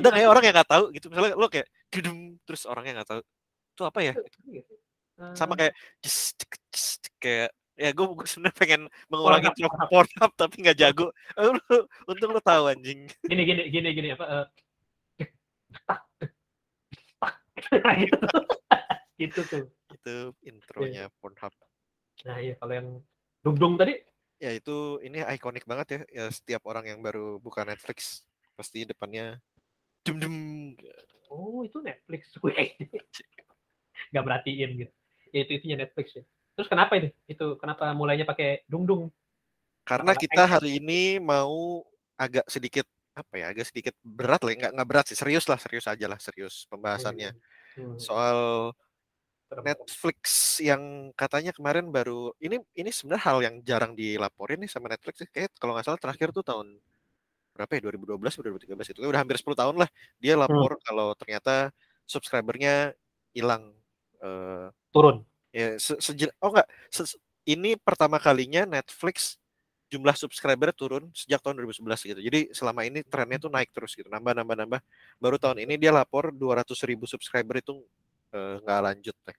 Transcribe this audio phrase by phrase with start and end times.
[0.00, 1.06] Ada kayak tapi- orang yang nggak tahu gitu.
[1.08, 3.20] Misalnya lo kayak dudum terus orangnya nggak tahu.
[3.70, 4.12] Itu apa ya?
[5.32, 6.50] Sama Eh, kayak jes, cek,
[7.20, 10.32] kayak ya gue sebenarnya pengen mengulangi intro Pornhub.
[10.34, 11.06] Tapi nggak jago.
[11.38, 13.04] Eh, Untung lo tahu anjing.
[13.22, 14.46] gini gini gini gini apa eh,
[15.86, 16.00] tak,
[17.20, 17.32] tak,
[17.84, 18.16] nah, gitu.
[19.16, 21.52] gitu tuh Itu intronya Pornhub.
[22.20, 22.88] nah iya kalau yang
[23.40, 23.96] dung dung tadi
[24.36, 26.00] Ya itu ini ikonik banget ya.
[26.10, 28.24] Ya setiap orang yang baru buka Netflix
[28.56, 29.36] pasti depannya
[30.02, 30.34] dum dum.
[31.28, 32.74] oh itu Netflix Wih.
[34.10, 34.92] nggak berartiin gitu
[35.30, 36.24] ya itu itunya Netflix ya
[36.56, 39.02] terus kenapa itu itu kenapa mulainya pakai dung dung
[39.86, 41.82] Karena kita hari ini mau
[42.14, 42.84] agak sedikit
[43.16, 44.56] apa ya agak sedikit berat lah ya.
[44.66, 47.32] nggak nggak berat sih serius lah serius aja lah serius pembahasannya
[47.70, 47.94] Hmm.
[48.02, 48.74] soal.
[49.50, 55.22] Netflix yang katanya kemarin baru ini ini sebenarnya hal yang jarang dilaporin nih sama Netflix
[55.22, 55.30] sih.
[55.30, 56.78] kayak kalau nggak salah terakhir tuh tahun
[57.50, 61.70] berapa ya 2012 atau 2013 itu udah hampir 10 tahun lah dia lapor kalau ternyata
[62.04, 62.94] subscribernya
[63.30, 63.74] hilang
[64.20, 65.24] Eh, turun?
[65.48, 67.16] ya se- seje- oh enggak se-
[67.48, 69.40] ini pertama kalinya Netflix
[69.88, 72.20] jumlah subscriber turun sejak tahun 2011 gitu.
[72.20, 74.80] Jadi selama ini trennya tuh naik terus gitu nambah nambah nambah
[75.16, 77.80] baru tahun ini dia lapor 200 ribu subscriber itu
[78.30, 79.36] eh, nggak lanjut Teh.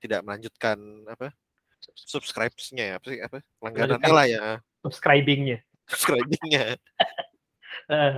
[0.00, 0.78] tidak melanjutkan
[1.10, 1.34] apa
[1.92, 4.14] subscribesnya ya apa sih apa langganannya Melanjutkan.
[4.14, 4.44] lah ya.
[4.80, 5.58] subscribingnya.
[5.90, 6.78] Subscribingnya
[7.88, 8.12] Eh,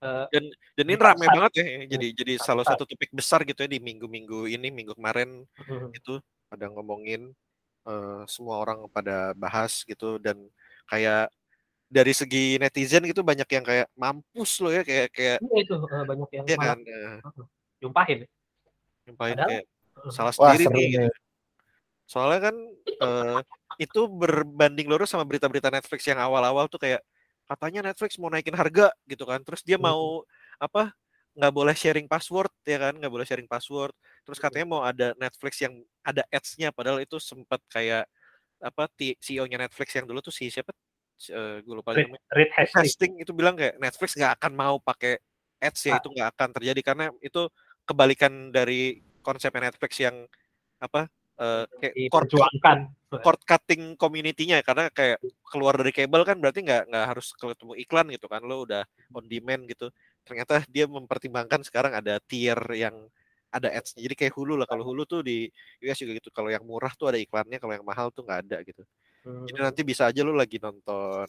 [0.00, 0.44] eh, dan
[0.88, 1.34] ini Di rame pasar.
[1.36, 1.64] banget ya
[1.98, 5.92] jadi jadi salah satu topik besar gitu ya di minggu-minggu ini minggu kemarin hmm.
[5.92, 6.16] itu
[6.48, 7.34] ada ngomongin
[7.84, 10.40] eh, semua orang pada bahas gitu dan
[10.88, 11.28] kayak
[11.90, 16.04] dari segi netizen gitu banyak yang kayak mampus loh ya kayak kayak Iya itu eh,
[16.06, 17.18] banyak yang ya kan eh,
[17.82, 18.18] nyumpahin
[19.10, 21.00] nyumpahin Padahal- kayak eh, salah Wah, sendiri nih gitu.
[21.04, 21.12] nih.
[22.10, 22.56] soalnya kan
[22.86, 23.38] eh,
[23.78, 27.02] itu berbanding lurus sama berita-berita Netflix yang awal-awal tuh kayak
[27.50, 29.42] katanya Netflix mau naikin harga gitu kan.
[29.42, 29.90] Terus dia Hmm.
[29.90, 30.22] mau
[30.62, 30.94] apa
[31.34, 33.90] nggak boleh sharing password ya kan nggak boleh sharing password.
[34.22, 35.74] Terus katanya mau ada Netflix yang
[36.06, 38.06] ada ads-nya padahal itu sempat kayak
[38.60, 38.86] apa
[39.18, 40.70] CEO-nya Netflix yang dulu tuh si siapa?
[41.20, 42.22] Eh, gue lupa Reed, namanya.
[42.32, 42.96] Reed Hastings.
[42.96, 45.18] Hastings itu bilang kayak Netflix nggak akan mau pakai
[45.60, 46.00] ads ya Ah.
[46.00, 46.80] itu nggak akan terjadi.
[46.80, 47.42] Karena itu
[47.84, 50.24] kebalikan dari konsepnya Netflix yang
[50.80, 51.08] apa
[51.40, 52.28] eh, kayak cord,
[53.24, 55.18] cord cutting community-nya karena kayak
[55.48, 58.84] keluar dari kabel kan berarti nggak nggak harus ketemu iklan gitu kan lo udah
[59.16, 59.88] on demand gitu.
[60.22, 62.94] Ternyata dia mempertimbangkan sekarang ada tier yang
[63.50, 64.06] ada ads-nya.
[64.06, 65.50] Jadi kayak Hulu lah kalau Hulu tuh di
[65.82, 68.58] US juga gitu kalau yang murah tuh ada iklannya kalau yang mahal tuh nggak ada
[68.62, 68.86] gitu.
[69.20, 69.44] Hmm.
[69.44, 71.28] jadi nanti bisa aja lu lagi nonton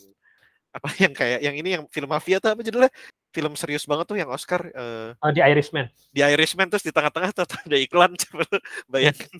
[0.72, 2.92] apa yang kayak yang ini yang film mafia tuh apa judulnya
[3.31, 5.88] film serius banget tuh yang Oscar eh, Oh, di Irishman.
[6.12, 8.44] di Irishman terus di tengah-tengah tuh ada iklan coba
[8.88, 9.31] bayangin.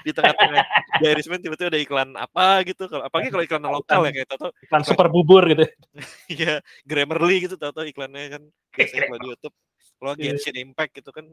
[0.00, 0.62] Di tengah-tengah
[0.98, 4.50] di Irishman tiba-tiba ada iklan apa gitu kalau apalagi kalau iklan lokal ya kayak tau
[4.62, 5.66] iklan super bubur gitu.
[6.32, 8.42] Ya Grammarly gitu tau iklannya kan
[8.72, 9.54] biasanya kalau di YouTube.
[9.98, 10.34] Kalau Iya.
[10.34, 11.26] Genshin Impact gitu kan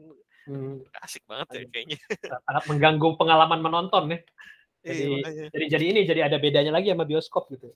[0.46, 1.98] Hmm, asik banget ya kayaknya.
[2.46, 4.18] sangat mengganggu pengalaman menonton ya.
[4.80, 5.46] Iya, Jadi- makanya.
[5.52, 7.70] jadi jadi ini jadi ada bedanya lagi sama bioskop gitu.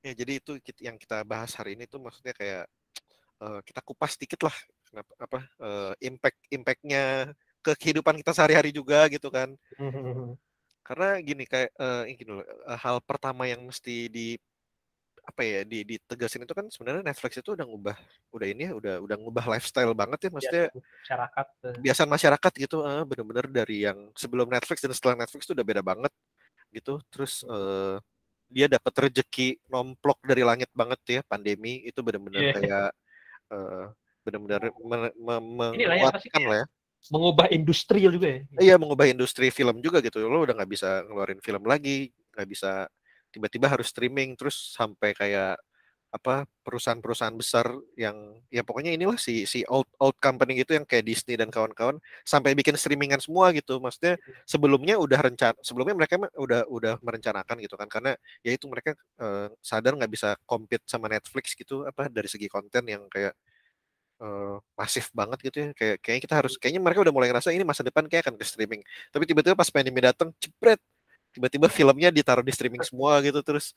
[0.00, 2.70] Ya, jadi itu yang kita bahas hari ini tuh maksudnya kayak
[3.42, 7.04] eh, kita kupas dikit lah kenapa apa eh, impact impactnya
[7.64, 9.52] ke kehidupan kita sehari-hari juga gitu kan.
[10.86, 12.46] Karena gini kayak eh, ini gini loh,
[12.78, 14.38] hal pertama yang mesti di
[15.26, 17.98] apa ya di ditegasin itu kan sebenarnya Netflix itu udah ngubah
[18.30, 22.76] udah ini ya udah udah ngubah lifestyle banget ya maksudnya masyarakat eh, kebiasaan masyarakat gitu
[22.86, 26.12] eh, bener-bener dari yang sebelum Netflix dan setelah Netflix itu udah beda banget
[26.70, 27.98] gitu terus eh,
[28.46, 32.54] dia dapat rezeki nomplok dari langit banget ya pandemi itu bener-bener Iya.
[32.54, 32.88] kayak
[35.78, 36.66] sih, menguatkan lah ya.
[37.06, 38.40] Mengubah industri juga ya?
[38.58, 40.18] Iya mengubah industri film juga gitu.
[40.26, 42.90] Lo udah nggak bisa ngeluarin film lagi nggak bisa
[43.30, 45.54] tiba-tiba harus streaming terus sampai kayak
[46.14, 47.66] apa perusahaan-perusahaan besar
[47.98, 51.98] yang ya pokoknya inilah si si old old company gitu yang kayak Disney dan kawan-kawan
[52.22, 53.78] sampai bikin streamingan semua gitu.
[53.82, 54.16] Maksudnya
[54.48, 59.48] sebelumnya udah rencana sebelumnya mereka udah udah merencanakan gitu kan karena ya itu mereka eh,
[59.60, 63.34] sadar nggak bisa compete sama Netflix gitu apa dari segi konten yang kayak
[64.22, 65.68] eh, masif banget gitu ya.
[65.76, 68.44] Kayak kayaknya kita harus kayaknya mereka udah mulai ngerasa ini masa depan kayak akan ke
[68.46, 68.82] streaming.
[69.12, 70.80] Tapi tiba-tiba pas pandemi datang cepret
[71.36, 73.76] tiba-tiba filmnya ditaruh di streaming semua gitu terus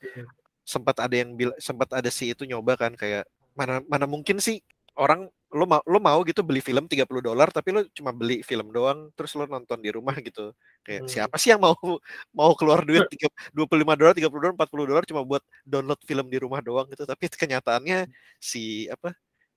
[0.70, 3.26] sempat ada yang sempat ada si itu nyoba kan kayak
[3.58, 4.62] mana mana mungkin sih
[4.94, 8.70] orang lo mau lo mau gitu beli film 30 dolar tapi lo cuma beli film
[8.70, 10.54] doang terus lo nonton di rumah gitu.
[10.86, 11.10] Kayak Hmm.
[11.10, 11.74] siapa sih yang mau
[12.38, 16.38] mau keluar duit tiga- 25 dolar 30 dolar 40 dolar cuma buat download film di
[16.38, 17.02] rumah doang gitu.
[17.02, 18.06] Tapi kenyataannya
[18.38, 19.10] si apa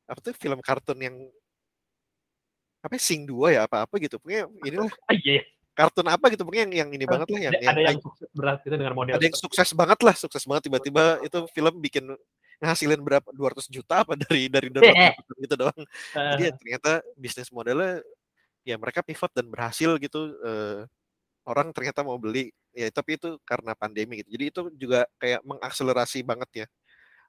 [0.09, 1.15] apa tuh film kartun yang
[2.83, 4.17] apa Sing 2 ya apa-apa gitu.
[4.17, 4.89] Pokoknya inilah.
[5.07, 5.43] Ah, iya ya.
[5.73, 8.59] Kartun apa gitu pokoknya yang, yang ini banget lah yang, ada, yang yang sukses berat
[8.61, 12.05] itu dengan model ada yang sukses banget lah sukses banget tiba-tiba itu film bikin
[12.63, 14.95] ngasilin berapa 200 juta apa dari dari download
[15.43, 15.81] gitu doang.
[16.15, 17.99] Jadi ya ternyata bisnis modelnya
[18.63, 20.87] ya mereka pivot dan berhasil gitu uh,
[21.43, 24.39] orang ternyata mau beli ya tapi itu karena pandemi gitu.
[24.39, 26.67] Jadi itu juga kayak mengakselerasi banget ya.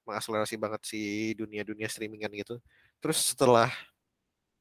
[0.06, 2.62] Mengakselerasi banget si dunia-dunia streamingan gitu.
[3.02, 3.73] Terus setelah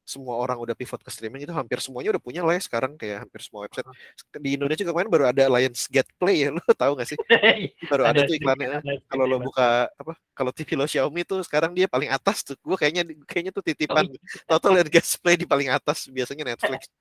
[0.04, 3.24] semua orang udah pivot ke streaming itu hampir semuanya udah punya lah ya sekarang kayak
[3.24, 3.88] hampir semua website.
[4.36, 7.18] Di Indonesia juga kemarin baru ada Lions Get Play ya lo tahu gak sih?
[7.90, 8.84] Baru ada, ada tuh iklannya.
[9.08, 12.54] kalau lo buka apa kalau TV lo Xiaomi tuh sekarang dia paling atas tuh.
[12.60, 14.04] Gue kayaknya kayaknya tuh titipan.
[14.44, 16.86] Total Lions Get Play di paling atas biasanya Netflix.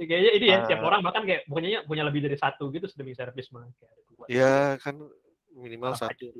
[0.00, 3.14] Ya, kayaknya ini ya uh, orang bahkan kayak punya punya lebih dari satu gitu streaming
[3.14, 3.68] service mah.
[4.24, 4.98] Ya kan
[5.52, 6.32] minimal satu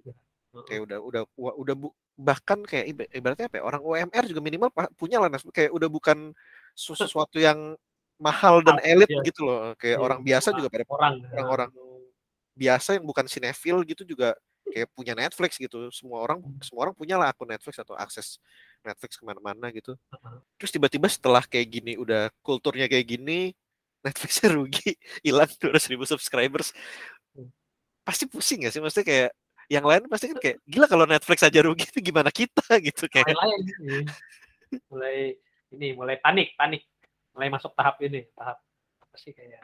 [0.69, 4.69] kayak udah udah udah bu, bahkan kayak ibaratnya apa ya, orang UMR juga minimal
[5.01, 6.37] punya lah kayak udah bukan
[6.77, 7.77] sesuatu yang
[8.21, 9.19] mahal dan elit ya.
[9.27, 11.71] gitu loh kayak ya, orang biasa juga pada orang orang-orang
[12.53, 14.37] biasa yang bukan sinetfil gitu juga
[14.73, 15.93] kayak punya Netflix gitu.
[15.93, 16.65] Semua orang hmm.
[16.65, 18.41] semua orang punya lah akun Netflix atau akses
[18.81, 19.97] Netflix ke mana-mana gitu.
[20.57, 23.53] Terus tiba-tiba setelah kayak gini udah kulturnya kayak gini
[24.03, 26.73] Netflixnya rugi hilang 200 ribu subscribers.
[27.33, 27.49] Hmm.
[28.03, 28.83] pasti pusing gak sih?
[28.83, 29.31] Maksudnya kayak
[29.71, 32.63] yang lain pasti kan kayak gila kalau Netflix aja rugi itu gimana kita?
[32.87, 33.59] Gitu kayak mulai,
[34.89, 35.17] mulai
[35.73, 36.83] ini mulai panik panik.
[37.33, 38.61] Mulai masuk tahap ini tahap
[39.01, 39.63] apa sih kayak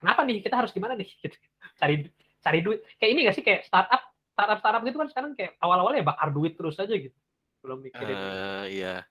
[0.00, 0.42] kenapa nih?
[0.44, 1.08] Kita harus gimana nih?
[1.22, 1.36] Gitu.
[1.78, 1.94] cari
[2.42, 2.80] cari duit.
[2.98, 3.44] Kayak ini gak sih?
[3.44, 4.02] Kayak startup
[4.38, 7.14] startup startup gitu kan sekarang kayak awal-awalnya bakar duit terus aja gitu.
[7.58, 9.02] Belum mikirin uh, iya.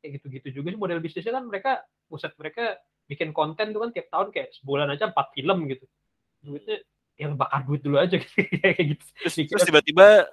[0.00, 4.08] Kayak gitu-gitu juga sih model bisnisnya kan mereka pusat mereka bikin konten tuh kan tiap
[4.08, 5.84] tahun kayak sebulan aja empat film gitu.
[6.40, 6.80] Duitnya
[7.20, 8.16] yang bakar duit dulu aja
[8.62, 9.04] kayak gitu.
[9.26, 10.26] Terus, terus tiba-tiba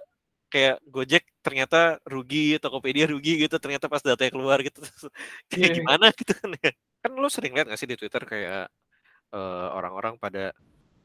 [0.49, 4.81] kayak Gojek ternyata rugi, Tokopedia rugi gitu, ternyata pas datanya keluar gitu.
[5.51, 5.77] kayak yeah.
[5.77, 6.71] gimana gitu kan ya.
[6.99, 8.67] Kan lu sering lihat gak sih di Twitter kayak
[9.31, 10.51] uh, orang-orang pada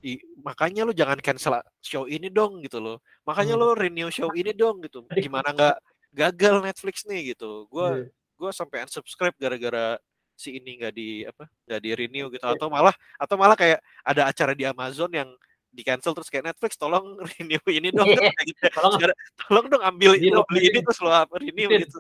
[0.05, 3.01] I, makanya lu jangan cancel show ini dong gitu loh.
[3.25, 3.63] Makanya hmm.
[3.65, 5.01] lu renew show ini dong gitu.
[5.09, 5.77] Gimana nggak
[6.13, 7.65] gagal Netflix nih gitu.
[7.73, 8.13] Gua yeah.
[8.37, 9.97] gua sampai unsubscribe gara-gara
[10.37, 14.27] si ini nggak di apa nggak di renew gitu atau malah atau malah kayak ada
[14.27, 15.31] acara di Amazon yang
[15.75, 18.31] di cancel terus kayak Netflix tolong renew ini dong yeah.
[18.47, 18.63] gitu.
[18.79, 18.95] tolong,
[19.43, 21.91] tolong dong ambil ini, beli ini terus lo renew Mungkin.
[21.91, 21.99] gitu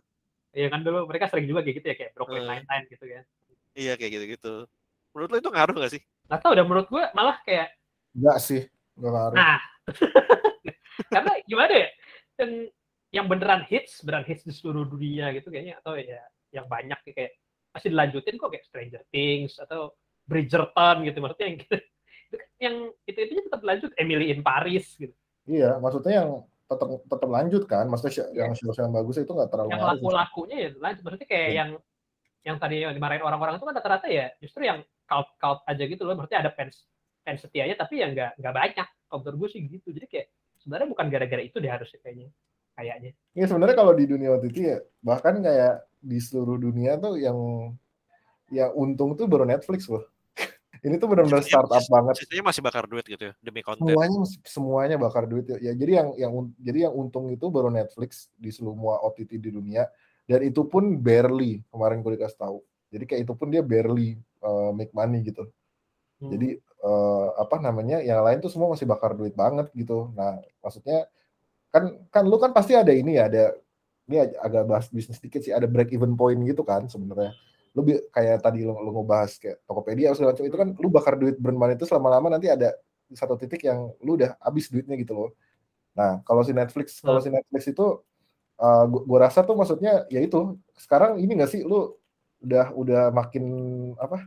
[0.54, 3.24] Iya kan dulu mereka sering juga kayak gitu ya kayak Brooklyn uh, Nine-Nine gitu kan.
[3.74, 4.54] Iya kayak gitu-gitu.
[5.10, 6.02] Menurut lo itu ngaruh gak sih?
[6.30, 7.74] Gak tau udah menurut gue malah kayak
[8.14, 8.62] Enggak sih,
[8.94, 9.34] enggak ngaruh.
[9.34, 9.58] Nah.
[11.14, 11.88] Karena gimana ya?
[12.38, 12.52] Yang
[13.10, 16.22] yang beneran hits, beneran hits di seluruh dunia gitu kayaknya atau ya
[16.54, 17.34] yang banyak kayak
[17.74, 19.90] masih dilanjutin kok kayak Stranger Things atau
[20.30, 21.76] Bridgerton gitu maksudnya yang gitu
[22.60, 23.90] yang itu itu tetap lanjut.
[23.96, 25.14] Emily in Paris gitu.
[25.44, 26.30] Iya maksudnya yang
[26.64, 27.84] tetap tetap lanjut kan?
[27.88, 28.46] Maksudnya yeah.
[28.46, 31.02] yang show yang bagus itu nggak terlalu yang laku lakunya ya lanjut.
[31.04, 31.56] Maksudnya kayak yeah.
[31.56, 31.70] yang
[32.44, 36.02] yang tadi yang dimarahin orang-orang itu kan rata-rata ya justru yang cult cult aja gitu
[36.04, 36.14] loh.
[36.16, 36.84] Berarti ada fans
[37.24, 38.88] fans setianya tapi yang nggak nggak banyak.
[39.08, 39.88] Kalau menurut gue sih gitu.
[39.92, 40.26] Jadi kayak
[40.60, 42.28] sebenarnya bukan gara-gara itu deh harusnya kayaknya
[42.74, 43.10] kayaknya.
[43.36, 47.38] Iya sebenarnya kalau di dunia OTT ya bahkan kayak di seluruh dunia tuh yang
[48.52, 50.04] yang untung tuh baru Netflix loh
[50.84, 52.14] ini tuh benar-benar startup banget.
[52.20, 53.88] Sisanya masih bakar duit gitu ya demi konten.
[53.88, 55.56] Semuanya semuanya bakar duit ya.
[55.56, 55.72] ya.
[55.72, 59.88] Jadi yang yang jadi yang untung itu baru Netflix di semua OTT di dunia
[60.28, 62.58] dan itu pun barely kemarin gue dikasih tahu.
[62.92, 65.48] Jadi kayak itu pun dia barely uh, make money gitu.
[66.20, 66.30] Hmm.
[66.36, 68.04] Jadi uh, apa namanya?
[68.04, 70.12] Yang lain tuh semua masih bakar duit banget gitu.
[70.12, 71.08] Nah, maksudnya
[71.72, 73.56] kan kan lu kan pasti ada ini ya, ada
[74.04, 77.32] ini agak bahas bisnis dikit sih, ada break even point gitu kan sebenarnya
[77.74, 77.82] lu
[78.14, 81.74] kayak tadi lu, lu ngebahas kayak Tokopedia segala macam itu kan lu bakar duit bermain
[81.74, 82.70] itu selama-lama nanti ada
[83.10, 85.30] satu titik yang lu udah habis duitnya gitu loh.
[85.94, 87.38] Nah, kalau si Netflix, kalau si hmm.
[87.38, 87.86] Netflix itu
[88.58, 91.94] uh, gua, gua rasa tuh maksudnya ya itu sekarang ini gak sih lu
[92.42, 93.44] udah udah makin
[93.98, 94.26] apa?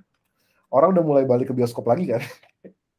[0.68, 2.22] Orang udah mulai balik ke bioskop lagi kan.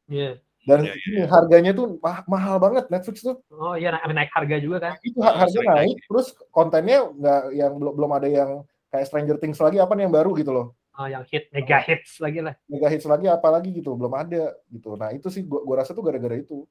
[0.09, 0.33] Iya.
[0.33, 0.33] Yeah.
[0.67, 1.09] Dan yeah, yeah.
[1.13, 1.25] Iya.
[1.29, 3.37] harganya tuh ma mahal banget Netflix tuh.
[3.53, 4.93] Oh iya naik, naik harga juga kan.
[4.97, 8.49] Nah, itu harga naik, naik, terus kontennya nggak yang belum belum ada yang
[8.89, 10.77] kayak Stranger Things lagi apa nih yang baru gitu loh?
[10.99, 12.53] Oh yang hit mega hits lagi lah.
[12.67, 14.99] Mega hits lagi apa lagi gitu belum ada gitu.
[14.99, 16.67] Nah itu sih gua, gua rasa tuh gara-gara itu.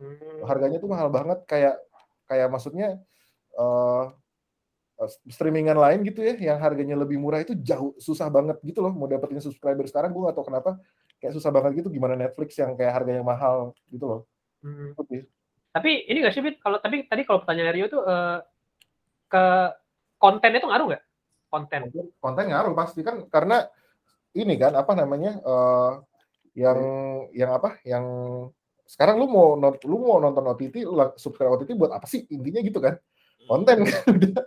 [0.00, 0.48] Hmm.
[0.48, 1.76] harganya tuh mahal banget kayak
[2.24, 2.96] kayak maksudnya
[3.52, 4.08] uh,
[5.28, 9.04] streamingan lain gitu ya yang harganya lebih murah itu jauh susah banget gitu loh mau
[9.04, 9.84] dapetin subscriber.
[9.84, 10.80] Sekarang gue gak tau kenapa
[11.20, 14.20] kayak susah banget gitu gimana Netflix yang kayak harganya mahal gitu loh.
[14.60, 14.92] Hmm.
[15.72, 18.44] tapi ini gak sih Fit kalau tapi tadi kalau pertanyaan Rio tuh uh,
[19.30, 19.44] ke
[20.20, 21.04] konten itu ngaruh nggak
[21.50, 21.90] konten.
[22.22, 23.66] Konten ngaruh pasti kan karena
[24.32, 25.98] ini kan apa namanya uh,
[26.54, 26.78] yang
[27.34, 28.04] yang apa yang
[28.86, 32.26] sekarang lu mau lu mau nonton OTT lu subscribe OTT buat apa sih?
[32.30, 32.98] Intinya gitu kan.
[33.46, 34.42] Konten kan udah.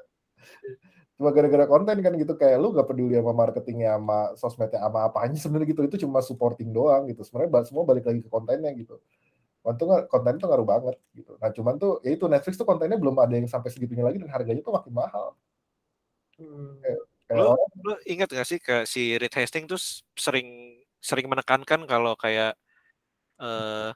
[1.13, 5.17] Cuma gara-gara konten kan gitu kayak lu gak peduli sama marketingnya sama sosmednya sama apa
[5.23, 5.81] aja sebenarnya gitu.
[5.87, 7.23] Itu cuma supporting doang gitu.
[7.23, 8.99] Sebenarnya semua balik lagi ke kontennya gitu.
[9.63, 11.39] Nggak konten itu ngaruh banget gitu.
[11.39, 14.27] Nah cuman tuh ya itu Netflix tuh kontennya belum ada yang sampai segitunya lagi dan
[14.27, 15.39] harganya tuh makin mahal.
[16.39, 16.81] Hmm.
[17.33, 19.81] Lu, orang lu ingat gak sih ke si Reed Hastings tuh
[20.17, 22.53] sering sering menekankan kalau kayak
[23.41, 23.91] eh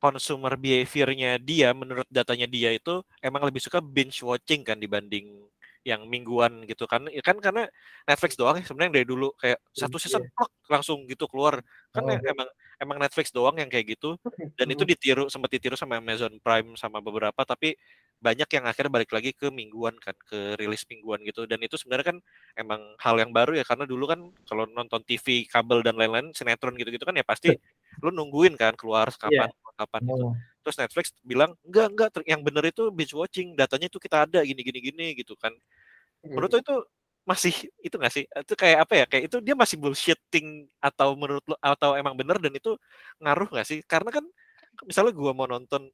[0.00, 5.44] consumer behavior-nya dia menurut datanya dia itu emang lebih suka binge watching kan dibanding
[5.84, 7.08] yang mingguan gitu kan.
[7.12, 7.68] Ya kan karena
[8.08, 9.32] Netflix doang ya sebenarnya dari dulu.
[9.40, 11.60] Kayak satu season plak, langsung gitu keluar.
[11.92, 12.16] Kan Oh.
[12.16, 12.48] emang
[12.80, 14.16] emang Netflix doang yang kayak gitu.
[14.56, 17.76] Dan itu ditiru sempat ditiru sama Amazon Prime sama beberapa tapi
[18.20, 21.48] banyak yang akhirnya balik lagi ke mingguan kan ke rilis mingguan gitu.
[21.48, 22.18] Dan itu sebenarnya kan
[22.54, 26.76] emang hal yang baru ya karena dulu kan kalau nonton TV kabel dan lain-lain sinetron
[26.76, 27.56] gitu-gitu kan ya pasti
[28.04, 29.48] lu nungguin kan keluar kapan
[29.80, 30.26] kapan gitu.
[30.60, 34.60] Terus Netflix bilang enggak enggak yang bener itu binge watching datanya itu kita ada gini
[34.60, 35.56] gini gini gitu kan.
[36.20, 36.76] Menurut lo itu
[37.24, 38.24] masih itu nggak sih?
[38.28, 39.04] Itu kayak apa ya?
[39.08, 42.76] Kayak itu dia masih bullshitting atau menurut lo atau emang bener dan itu
[43.24, 43.80] ngaruh nggak sih?
[43.88, 44.24] Karena kan
[44.84, 45.88] misalnya gua mau nonton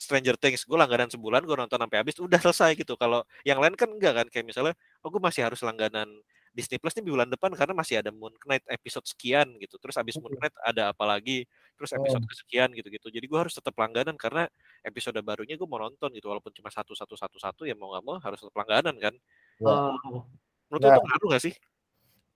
[0.00, 2.96] Stranger Things gue langganan sebulan gue nonton sampai habis udah selesai gitu.
[2.96, 4.72] Kalau yang lain kan enggak kan kayak misalnya
[5.04, 6.08] oh gue masih harus langganan
[6.56, 9.76] Disney Plus nih bulan depan karena masih ada Moon Knight episode sekian gitu.
[9.76, 11.44] Terus habis Moon Knight ada apa lagi
[11.76, 13.12] terus episode kesekian gitu-gitu.
[13.12, 14.48] Jadi gue harus tetap langganan karena
[14.80, 18.04] episode barunya gue mau nonton gitu walaupun cuma satu satu satu satu ya mau nggak
[18.08, 19.14] mau harus tetap langganan kan.
[19.60, 20.24] Oh.
[20.70, 20.96] menurut Nah.
[20.96, 21.54] itu ngaruh gak sih?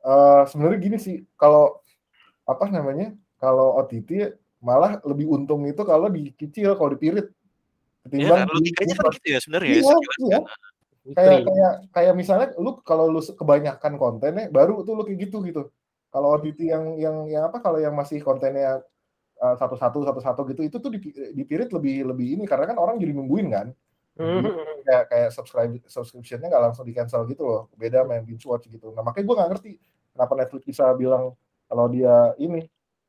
[0.05, 1.81] Eh, sebenarnya gini sih kalau
[2.45, 7.33] apa namanya kalau OTT malah lebih untung itu kalau dicicil kalau dipirit
[8.05, 10.31] ketimbang kan logikanya kan gitu ya sebenarnya ya, Iya, sekilas iya.
[10.31, 10.43] kan.
[11.05, 15.69] kayak kayak kayak misalnya lu kalau lu kebanyakan kontennya baru tuh lu kayak gitu gitu
[16.09, 18.81] kalau OTT yang yang yang apa kalau yang masih kontennya
[19.43, 23.13] uh, satu-satu satu-satu gitu itu tuh dipi- dipirit lebih lebih ini karena kan orang jadi
[23.13, 23.69] nungguin kan
[24.15, 24.47] Hmm.
[24.87, 28.71] kayak kayak subscribe subscriptionnya nggak langsung di cancel gitu loh beda sama yang binge watch
[28.71, 29.73] gitu nah makanya gue nggak ngerti
[30.15, 31.35] kenapa Netflix bisa bilang
[31.67, 32.63] kalau dia ini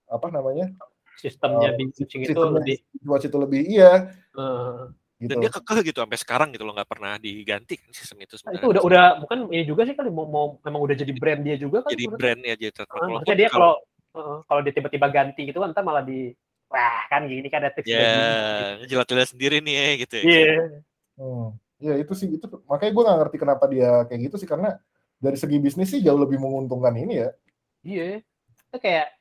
[0.10, 0.74] apa namanya
[1.16, 3.92] Sistemnya binge watching itu sistemnya lebih watch itu lebih iya
[4.36, 4.80] eh,
[5.16, 8.36] gitu dan dia kekeh gitu sampai sekarang gitu loh nggak pernah diganti kan sistem itu
[8.36, 11.14] Nah, sebenarnya itu udah udah bukan ini juga sih kali mau, mau memang udah jadi
[11.16, 13.74] brand dia juga kan jadi brand ya jadi Walaupun maksudnya dia kalau
[14.16, 16.36] eh, kalau dia tiba-tiba ganti gitu kan ntar malah di
[16.68, 17.96] wah kan gini kan udah gini.
[17.96, 18.12] ya
[18.90, 20.56] jelas-jelas sendiri nih ya gitu ya Iya.
[21.16, 21.48] Hmm.
[21.80, 24.80] Ya itu sih itu makanya gue nggak ngerti kenapa dia kayak gitu sih karena
[25.20, 27.30] dari segi bisnis sih jauh lebih menguntungkan ini ya.
[27.84, 28.24] Iya.
[28.72, 29.16] Itu kayak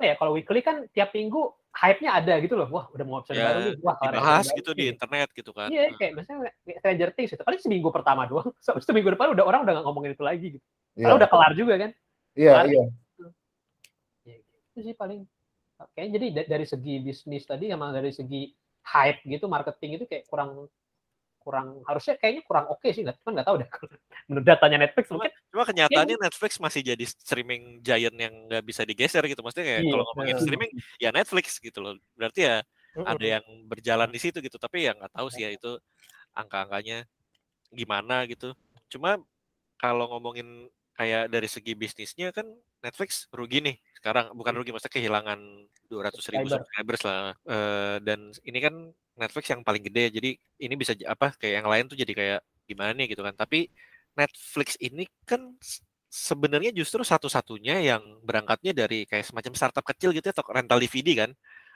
[0.00, 2.72] apa ya kalau weekly kan tiap minggu hype-nya ada gitu loh.
[2.72, 3.74] Wah, udah mau episode Ya, baru nih.
[3.84, 7.42] Wah, dibahas gitu baru di internet gitu kan Iya, kayak misalnya kayak Stranger Things itu.
[7.44, 8.48] Paling seminggu pertama doang.
[8.72, 10.66] Habis itu minggu depan udah orang udah nggak ngomongin itu lagi gitu.
[10.96, 11.90] Iya, Karena udah kelar juga kan.
[12.32, 12.64] iya, kelar.
[12.72, 12.84] iya.
[14.24, 15.28] Ya, itu sih paling
[15.96, 18.52] Kayaknya jadi da- dari segi bisnis tadi sama dari segi
[18.84, 20.68] hype gitu marketing itu kayak kurang
[21.40, 23.68] kurang harusnya kayaknya kurang oke sih nggak kan nggak tahu deh
[24.28, 28.84] menurut datanya Netflix Cuma, mungkin cuma kenyataannya Netflix masih jadi streaming giant yang nggak bisa
[28.84, 29.40] digeser gitu.
[29.40, 30.44] Maksudnya kayak Iya, kalau ngomongin benar.
[30.44, 30.70] streaming
[31.00, 31.92] ya Netflix gitu loh.
[32.14, 32.56] Berarti ya
[32.94, 33.06] Mm-mm.
[33.08, 34.60] ada yang berjalan di situ gitu.
[34.60, 35.80] Tapi ya nggak tahu sih ya itu
[36.30, 37.08] angka-angkanya
[37.70, 38.54] gimana gitu.
[38.86, 39.18] Cuma
[39.74, 42.44] kalau ngomongin kayak dari segi bisnisnya kan
[42.84, 45.40] Netflix rugi nih sekarang bukan rugi maksudnya kehilangan
[45.88, 46.50] 200 ribu Subscriber.
[46.60, 48.74] subscribers lah Eh, dan ini kan
[49.20, 50.30] Netflix yang paling gede jadi
[50.64, 53.36] ini bisa apa kayak yang lain tuh jadi kayak gimana nih gitu kan.
[53.36, 53.68] Tapi
[54.16, 55.54] Netflix ini kan
[56.10, 61.26] sebenarnya justru satu-satunya yang berangkatnya dari kayak semacam startup kecil gitu ya atau rental DVD
[61.26, 61.30] kan.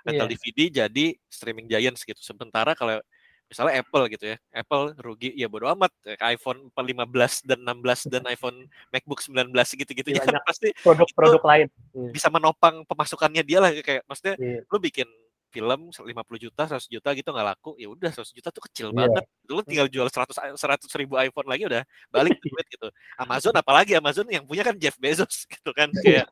[0.05, 0.33] Rental Iya.
[0.35, 2.19] DVD jadi streaming giants gitu.
[2.19, 2.99] Sementara kalau
[3.45, 5.93] misalnya Apple gitu ya Apple rugi ya bodo amat
[6.33, 11.67] iPhone 15 dan 16 dan iPhone MacBook 19 gitu-gitu Iya, ya kan pasti produk-produk lain.
[12.11, 14.65] Bisa menopang pemasukannya dia lah kayak maksudnya Iya.
[14.65, 15.07] lu bikin
[15.55, 16.03] film 50
[16.43, 19.07] juta 100 juta gitu nggak laku ya udah 100 juta tuh kecil Iya.
[19.07, 23.55] banget lu tinggal jual 100 i- 100 ribu iPhone lagi udah balik duit gitu Amazon
[23.55, 26.27] apalagi Amazon yang punya kan Jeff Bezos gitu kan kayak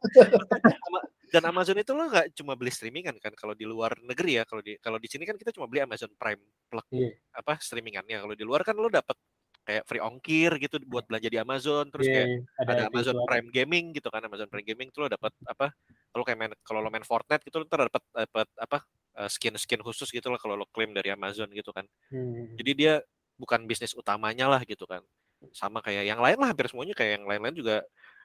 [1.30, 4.60] dan Amazon itu lo nggak cuma beli streamingan kan kalau di luar negeri ya kalau
[4.60, 7.14] di kalau di sini kan kita cuma beli Amazon Prime plug Iya.
[7.32, 9.16] apa streamingannya kalau di luar kan lo dapat
[9.62, 12.40] kayak free ongkir gitu buat belanja di Amazon terus Iya, kayak iya.
[12.58, 13.26] ada itu Amazon juga.
[13.30, 15.66] Prime Gaming gitu kan Amazon Prime Gaming tuh lo dapat apa
[16.12, 18.78] kalau kayak main kalau lo main Fortnite gitu lo ntar dapat dapat apa
[19.28, 21.84] skin skin khusus gitu lah kalau lo klaim dari Amazon gitu kan.
[22.08, 22.56] Hmm.
[22.56, 22.94] jadi dia
[23.36, 25.02] bukan bisnis utamanya lah gitu kan.
[25.50, 27.76] Sama kayak yang lain lah hampir semuanya kayak yang lain-lain juga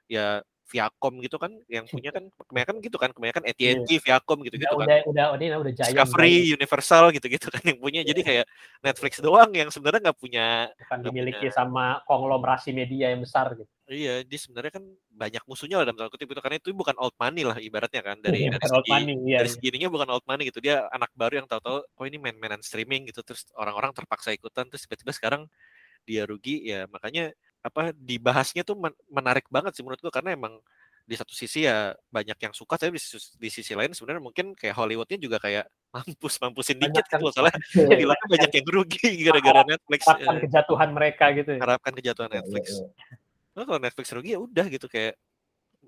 [0.07, 4.67] ya Viacom gitu kan yang punya kan kebanyakan gitu kan kebanyakan AT&T Viacom gitu gitu
[4.75, 4.87] udah, kan.
[4.87, 6.53] udah udah udah udah giant Discovery giant.
[6.59, 8.01] Universal gitu-gitu kan yang punya.
[8.03, 8.45] Jadi kayak
[8.83, 13.71] Netflix doang yang sebenarnya nggak punya bukan dimiliki punya- sama konglomerasi media yang besar gitu
[13.87, 17.15] Iya, dia sebenarnya kan banyak musuhnya lah dalam tanda kutip itu karena itu bukan old
[17.15, 19.55] money lah ibaratnya kan dari dari Bukan old segi money, iya, dari iya.
[19.55, 23.23] segininya bukan old money gitu dia anak baru yang tahu-tahu oh ini main-mainan streaming gitu
[23.23, 25.41] terus orang-orang terpaksa ikutan terus tiba-tiba sekarang
[26.03, 27.31] dia rugi ya makanya
[27.63, 30.59] apa dibahasnya tuh men- menarik banget sih menurut gua karena emang
[31.07, 34.51] di satu sisi ya banyak yang suka tapi di sisi, di sisi lain sebenarnya mungkin
[34.51, 35.63] kayak Hollywoodnya juga kayak
[35.95, 37.19] mampus mampusin Banyak dikit kan.
[37.23, 37.95] gitu soalnya Iya.
[38.03, 38.99] bilangnya banyak yang rugi
[39.31, 41.59] gara-gara Netflix Harapkan eh, kejatuhan mereka gitu ya.
[41.63, 42.87] harapkan kejatuhan Iya, iya, Netflix iya.
[43.57, 45.17] Nah, kalau Netflix rugi ya udah gitu kayak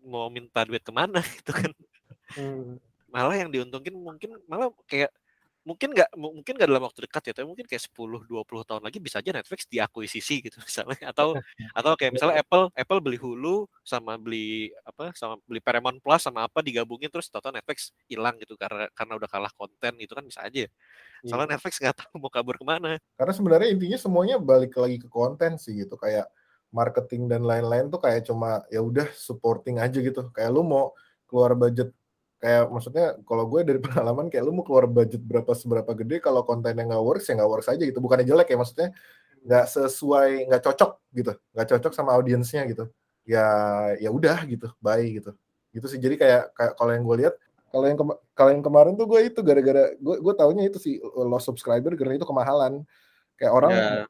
[0.02, 1.72] mau minta duit ke mana gitu kan.
[2.34, 2.78] Hmm.
[3.10, 5.10] malah yang diuntungin mungkin malah kayak
[5.66, 8.86] mungkin nggak mu- mungkin nggak dalam waktu dekat ya tapi mungkin kayak 10 20 tahun
[8.86, 11.10] lagi bisa aja Netflix diakuisisi gitu misalnya.
[11.10, 11.38] Atau
[11.78, 16.46] atau kayak misalnya Apple Apple beli Hulu sama beli apa sama beli Paramount Plus sama
[16.46, 20.46] apa digabungin terus tahu Netflix hilang gitu karena karena udah kalah konten itu kan bisa
[20.46, 20.66] aja.
[21.26, 22.98] Soalnya Netflix nggak tahu mau kabur ke mana.
[23.18, 26.30] Karena sebenarnya intinya semuanya balik lagi ke konten sih gitu kayak
[26.70, 30.30] marketing dan lain-lain tuh kayak cuma ya udah supporting aja gitu.
[30.34, 30.94] Kayak lu mau
[31.26, 31.94] keluar budget
[32.40, 36.46] kayak maksudnya kalau gue dari pengalaman kayak lu mau keluar budget berapa seberapa gede kalau
[36.46, 38.00] kontennya nggak works ya nggak works aja gitu.
[38.00, 38.90] Bukannya jelek ya maksudnya
[39.46, 41.34] nggak sesuai nggak cocok gitu.
[41.58, 42.86] Nggak cocok sama audiensnya gitu.
[43.26, 43.46] Ya
[43.98, 45.34] ya udah gitu bye gitu.
[45.74, 46.00] Gitu sih.
[46.02, 47.36] Jadi kayak kayak kalau yang gue lihat
[47.70, 47.98] kalau yang
[48.34, 52.18] kalau yang kemarin tuh gue itu gara-gara gue gue taunya itu sih lost subscriber karena
[52.18, 52.86] itu kemahalan.
[53.40, 54.04] Kayak orang Ya,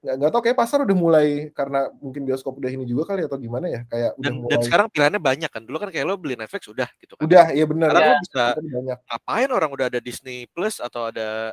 [0.00, 3.36] nggak nggak tahu kayak pasar udah mulai karena mungkin bioskop udah ini juga kali atau
[3.36, 6.16] gimana ya kayak udah dan mulai dan sekarang pilihannya banyak kan dulu kan kayak lo
[6.16, 8.12] beli Netflix udah gitu kan udah ya benar sekarang Ya.
[8.12, 11.52] lo bisa Udah banyak ngapain orang udah ada Disney Plus atau ada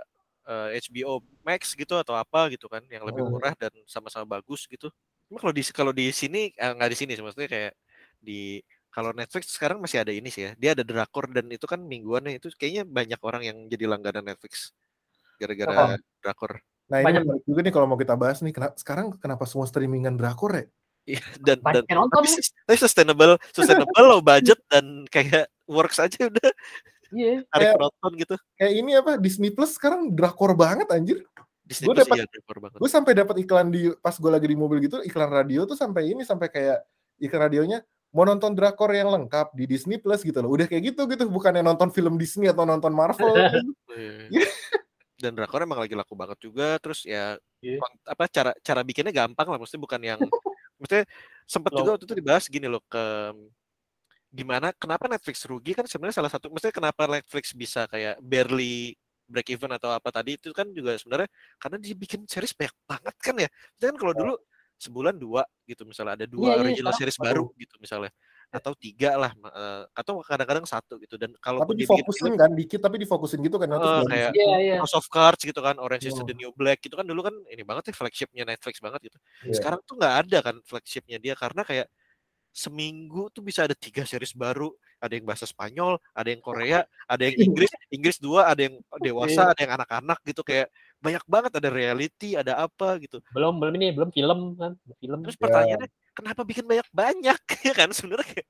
[0.50, 4.90] eh, HBO Max gitu atau apa gitu kan yang lebih murah dan sama-sama bagus gitu.
[5.30, 7.74] Cuma kalau di kalau di sini eh, nggak di sini sih maksudnya kayak
[8.18, 10.52] di kalau Netflix sekarang masih ada ini sih ya.
[10.58, 14.74] Dia ada drakor dan itu kan mingguannya itu kayaknya banyak orang yang jadi langganan Netflix
[15.38, 16.58] gara-gara drakor.
[16.90, 17.22] Nah ini Banyak.
[17.24, 20.66] menarik juga nih kalau mau kita bahas nih kenapa sekarang kenapa semua streamingan drakor ya
[21.08, 26.28] Iya dan dan Banyak yang nonton tapi, sustainable sustainable low budget dan kayak works aja
[26.28, 26.50] udah
[27.10, 27.42] Iya.
[27.48, 28.36] tarik Kayak- penonton gitu.
[28.54, 31.26] kayak ini apa Disney Plus sekarang drakor banget anjir
[31.64, 32.78] Disney Gua Plus dapat- iya drakor banget.
[32.78, 36.06] gue sampai dapat iklan di pas gue lagi di mobil gitu iklan radio tuh sampai
[36.08, 36.86] ini sampai kayak
[37.18, 41.06] iklan radionya mau nonton drakor yang lengkap di Disney Plus gitu loh udah kayak gitu
[41.08, 43.34] gitu bukannya nonton film Disney atau nonton Marvel
[44.30, 44.46] Iya.
[45.20, 46.80] Dan drakor emang lagi laku banget juga.
[46.80, 47.76] Terus ya Iya.
[47.84, 49.60] kont- apa cara cara bikinnya gampang lah.
[49.60, 50.20] Maksudnya bukan yang
[50.80, 51.04] maksudnya
[51.44, 53.04] sempat juga waktu itu dibahas gini loh ke
[54.30, 58.94] gimana kenapa Netflix rugi kan sebenarnya salah satu maksudnya kenapa Netflix bisa kayak barely
[59.26, 63.16] break even atau apa tadi itu kan juga sebenarnya karena dia bikin series banyak banget
[63.20, 63.50] kan ya.
[63.82, 64.34] Kan kalau dulu
[64.80, 68.12] sebulan dua gitu misalnya ada dua Iya, iya, original sekarang series baru gitu misalnya
[68.50, 72.98] atau tiga lah eh, atau kadang-kadang satu gitu dan kalau tapi difokusin kan dikit tapi
[72.98, 74.10] difokusin gitu kan bagus.
[74.10, 74.76] kayak Iya, iya.
[74.82, 76.34] House of Cards gitu kan, Orange is the Hmm.
[76.34, 79.18] New Black gitu kan dulu kan ini banget ya flagshipnya Netflix banget gitu.
[79.46, 79.54] Iya.
[79.54, 81.88] Sekarang tuh nggak ada kan flagshipnya dia karena kayak
[82.50, 87.24] seminggu tuh bisa ada tiga series baru, ada yang bahasa Spanyol, ada yang Korea, ada
[87.24, 90.68] yang Inggris, Inggris dua, ada yang dewasa, ada yang anak-anak gitu kayak
[91.00, 93.24] banyak banget ada reality, ada apa gitu.
[93.32, 94.76] Belum belum ini belum film kan.
[95.00, 95.24] Film.
[95.24, 95.42] Terus Ya.
[95.48, 97.40] pertanyaannya kenapa bikin banyak-banyak
[97.72, 98.48] ya kan sebenarnya kayak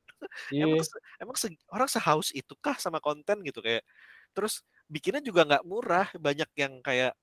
[0.52, 0.66] Iya.
[0.68, 3.82] emang se- emang se- orang sehaus itukah sama konten gitu kayak
[4.36, 7.14] terus bikinnya juga nggak murah banyak yang kayak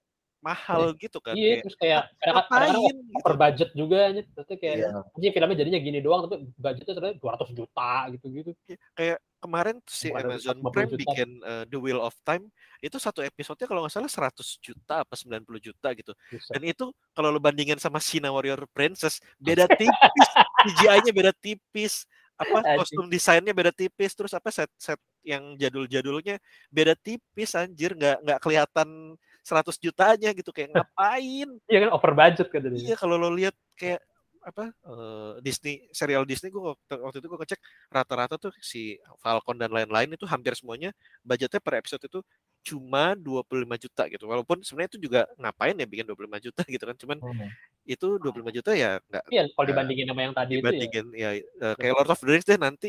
[0.47, 4.21] mahal gitu kan Iya, kayak terus kayak kadang-kadang gitu over budget juga aja.
[4.31, 4.89] Berarti kayak Iya.
[5.19, 8.51] anjing filmnya jadinya gini doang tapi budgetnya ternyata 200 juta gitu-gitu.
[8.95, 11.01] kayak kemarin tuh si Kemarin Amazon 50 Prime juta.
[11.03, 12.45] bikin uh, The Wheel of Time
[12.79, 16.53] itu satu episodenya kalau nggak salah 100 juta apa 90 juta gitu Buset.
[16.57, 20.29] dan itu kalau lo bandingin sama Sina Warrior Princess beda tipis
[20.67, 22.07] CGI-nya beda tipis
[22.37, 26.37] apa kostum desainnya beda tipis terus apa set set yang jadul-jadulnya
[26.69, 32.47] beda tipis anjir nggak nggak kelihatan 100 jutanya gitu kayak ngapain Iya kan over budget
[32.51, 34.03] kan iya kalau lo lihat kayak
[34.47, 39.59] apa eh, Disney serial Disney gue waktu, waktu itu gue ngecek rata-rata tuh si Falcon
[39.59, 40.95] dan lain-lain itu hampir semuanya
[41.27, 42.23] budgetnya per episode itu
[42.67, 46.97] cuma 25 juta gitu walaupun sebenarnya itu juga ngapain ya bikin 25 juta gitu kan
[46.99, 47.51] cuman Hmm.
[47.87, 50.63] itu 25 juta ya nggak Iya, kalau dibandingin sama yang tadi itu ya.
[50.63, 52.89] dibandingin ya, eh, kayak Lord of the Rings deh nanti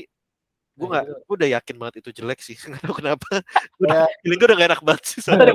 [0.78, 1.16] gue Nah, nggak itu.
[1.26, 3.28] gue udah yakin banget itu jelek sih nggak tahu kenapa
[4.22, 5.54] feeling gue udah gak enak banget sih soalnya.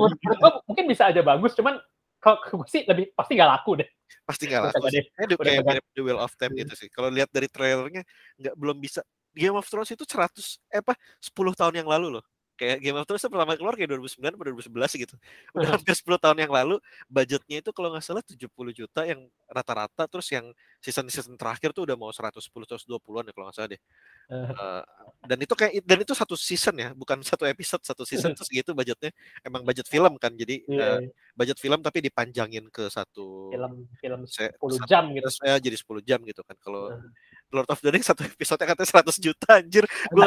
[0.67, 1.79] mungkin bisa aja bagus, cuman
[2.19, 3.89] kalau gue sih lebih pasti nggak laku deh.
[4.23, 5.03] pasti nggak laku sih.
[5.15, 6.59] Kayak, udah kayak mirip The Wheel of Time Iya.
[6.67, 8.03] gitu sih kalau lihat dari trailernya
[8.39, 8.99] nggak belum bisa
[9.33, 12.23] Game of Thrones itu 100 eh apa 10 tahun yang lalu loh
[12.63, 15.15] kayak Game of Thrones tuh pertama keluar kayak 2009 atau 2011 gitu
[15.51, 20.07] udah hampir 10 tahun yang lalu budgetnya itu kalau nggak salah 70 juta yang rata-rata
[20.07, 20.47] terus yang
[20.79, 23.81] season-season terakhir tuh udah mau 110 120-an ya kalau nggak salah deh
[24.23, 24.39] Eh.
[24.47, 24.83] Eh,
[25.27, 28.71] dan itu kayak dan itu satu season ya bukan satu episode satu season terus gitu
[28.71, 29.11] budgetnya
[29.43, 34.21] emang budget film kan jadi Iya, eh, budget film tapi dipanjangin ke satu film film
[34.23, 35.27] se- 10 satu- jam gitu.
[35.43, 37.03] ya jadi 10 jam gitu kan kalau Nah.
[37.53, 40.25] Lord of the Rings satu episode katanya 100 juta anjir gue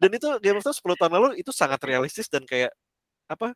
[0.00, 2.70] dan itu Game of Thrones 10 tahun lalu itu sangat realistis dan kayak
[3.26, 3.52] apa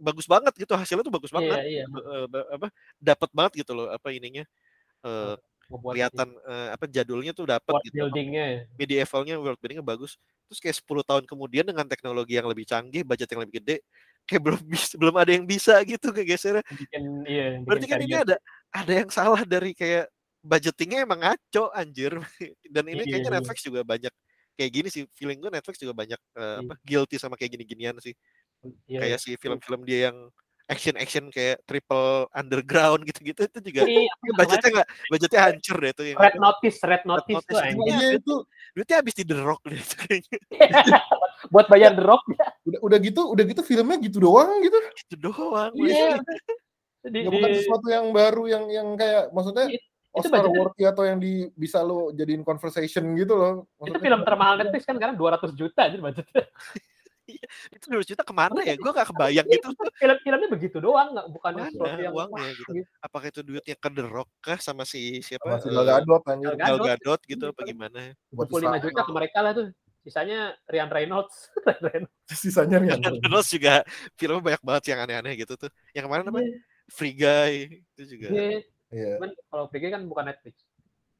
[0.00, 2.44] bagus banget gitu hasilnya tuh bagus banget Iya, iya.
[2.52, 4.44] Apa dapat banget gitu loh apa ininya
[5.04, 7.94] eh ngebuat kelihatan eh, apa jadulnya tuh dapat gitu.
[7.98, 8.70] buildingnya.
[8.78, 10.18] Medievalnya world buildingnya bagus.
[10.46, 13.76] Terus kayak 10 tahun kemudian dengan teknologi yang lebih canggih, budget yang lebih gede,
[14.30, 16.62] kayak belum bisa, belum ada yang bisa gitu kegesernya.
[16.70, 17.46] Bikin iya.
[17.58, 18.36] bikin Berarti kan ini ada
[18.70, 20.06] ada yang salah dari kayak
[20.46, 22.14] budgetingnya emang ngaco anjir.
[22.74, 23.36] Dan ini Iya, kayaknya iya.
[23.42, 24.12] Netflix juga banyak
[24.56, 25.02] kayak gini sih.
[25.18, 26.62] Feeling gue Netflix juga banyak Iya.
[26.62, 28.14] apa guilty sama kayak gini-ginian sih.
[28.86, 29.22] Iya, kayak iya.
[29.22, 30.30] si film-film dia yang
[30.66, 36.18] action-action kayak triple underground gitu-gitu itu juga Ini budgetnya nggak budgetnya hancur deh tuh yang
[36.18, 37.82] Red Notice, Red Notice, Notice tuh itu.
[37.86, 38.34] Iya itu
[38.74, 40.38] duitnya habis di The Rock deh itu kayaknya
[41.54, 42.22] buat bayar The Rock
[42.66, 44.78] udah udah gitu udah gitu filmnya gitu doang gitu.
[45.06, 46.18] itu doang Iya.
[47.06, 49.78] Di, Nggak di, bukan sesuatu yang baru yang yang kayak maksudnya Itu
[50.16, 53.52] Oscar budgetnya- worthy atau yang di bisa lo jadiin conversation gitu loh.
[53.76, 56.44] itu Maksudnya film termahal Netflix kan sekarang 200 juta jadi budgetnya.
[57.74, 59.66] itu 200 juta ke mana ya gue gak kebayang gitu
[59.98, 62.70] Film-filmnya begitu doang, nggak bukan Mana sesuatu yang uangnya wah, gitu?
[62.72, 62.90] gitu.
[63.02, 66.54] apakah itu duitnya ke The Rock kah sama si siapa sama si Gal Gadot anjir.
[66.54, 67.20] Gal Gal Gadot.
[67.20, 67.68] Gitu apa Iya.
[67.68, 68.00] gimana
[68.30, 69.68] 25 juta ke mereka lah tuh.
[70.00, 71.34] Sisanya Ryan Reynolds.
[71.66, 72.14] Ryan Reynolds.
[72.46, 72.76] Sisanya
[73.18, 73.74] terus juga
[74.14, 76.54] filmnya banyak banget yang aneh-aneh gitu tuh yang kemarin apa Iya.
[76.86, 77.52] Free Guy
[77.90, 78.62] itu juga Iya.
[78.94, 79.18] Iya.
[79.18, 80.54] Cuman kalau PG kan bukan Netflix.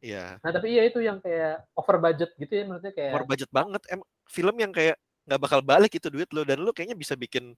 [0.05, 3.49] Iya Nah tapi iya itu yang kayak over budget gitu ya maksudnya kayak over budget
[3.49, 7.17] banget em film yang kayak nggak bakal balik itu duit lo dan lo kayaknya bisa
[7.17, 7.57] bikin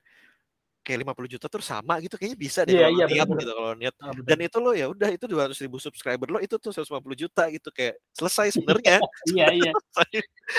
[0.86, 3.42] kayak 50 juta terus sama gitu kayaknya bisa deh Iya, kalau iya, niat bener-bener.
[3.44, 4.24] gitu kalau niat betul.
[4.24, 7.68] dan itu lo ya udah itu 200 ribu subscriber lo itu tuh 150 juta gitu
[7.74, 8.96] kayak selesai sebenarnya
[9.36, 9.72] iya iya.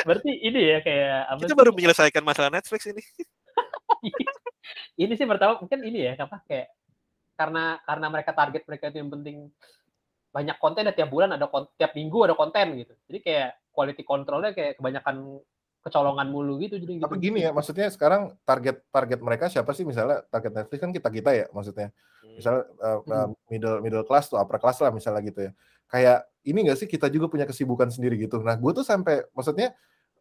[0.05, 3.01] Berarti ini ya kayak apa kita baru menyelesaikan masalah Netflix ini
[5.01, 6.67] ini sih pertama mungkin ini ya apa kayak
[7.39, 9.47] karena karena mereka target mereka itu yang penting
[10.29, 11.47] banyak konten dan tiap bulan ada
[11.79, 12.93] tiap minggu ada konten gitu.
[13.07, 15.39] Jadi kayak quality controlnya kayak kebanyakan
[15.79, 17.05] kecolongan mulu gitu jadi gitu.
[17.07, 19.87] Tapi gini ya, maksudnya sekarang target target mereka siapa sih?
[19.87, 21.89] Misalnya target Netflix kan kita kita ya, maksudnya.
[22.35, 25.51] Misalnya uh, uh, middle middle class tuh upper class lah misalnya gitu ya.
[25.89, 28.43] Kayak ini nggak sih kita juga punya kesibukan sendiri gitu.
[28.43, 29.71] Nah, gue tuh sampai maksudnya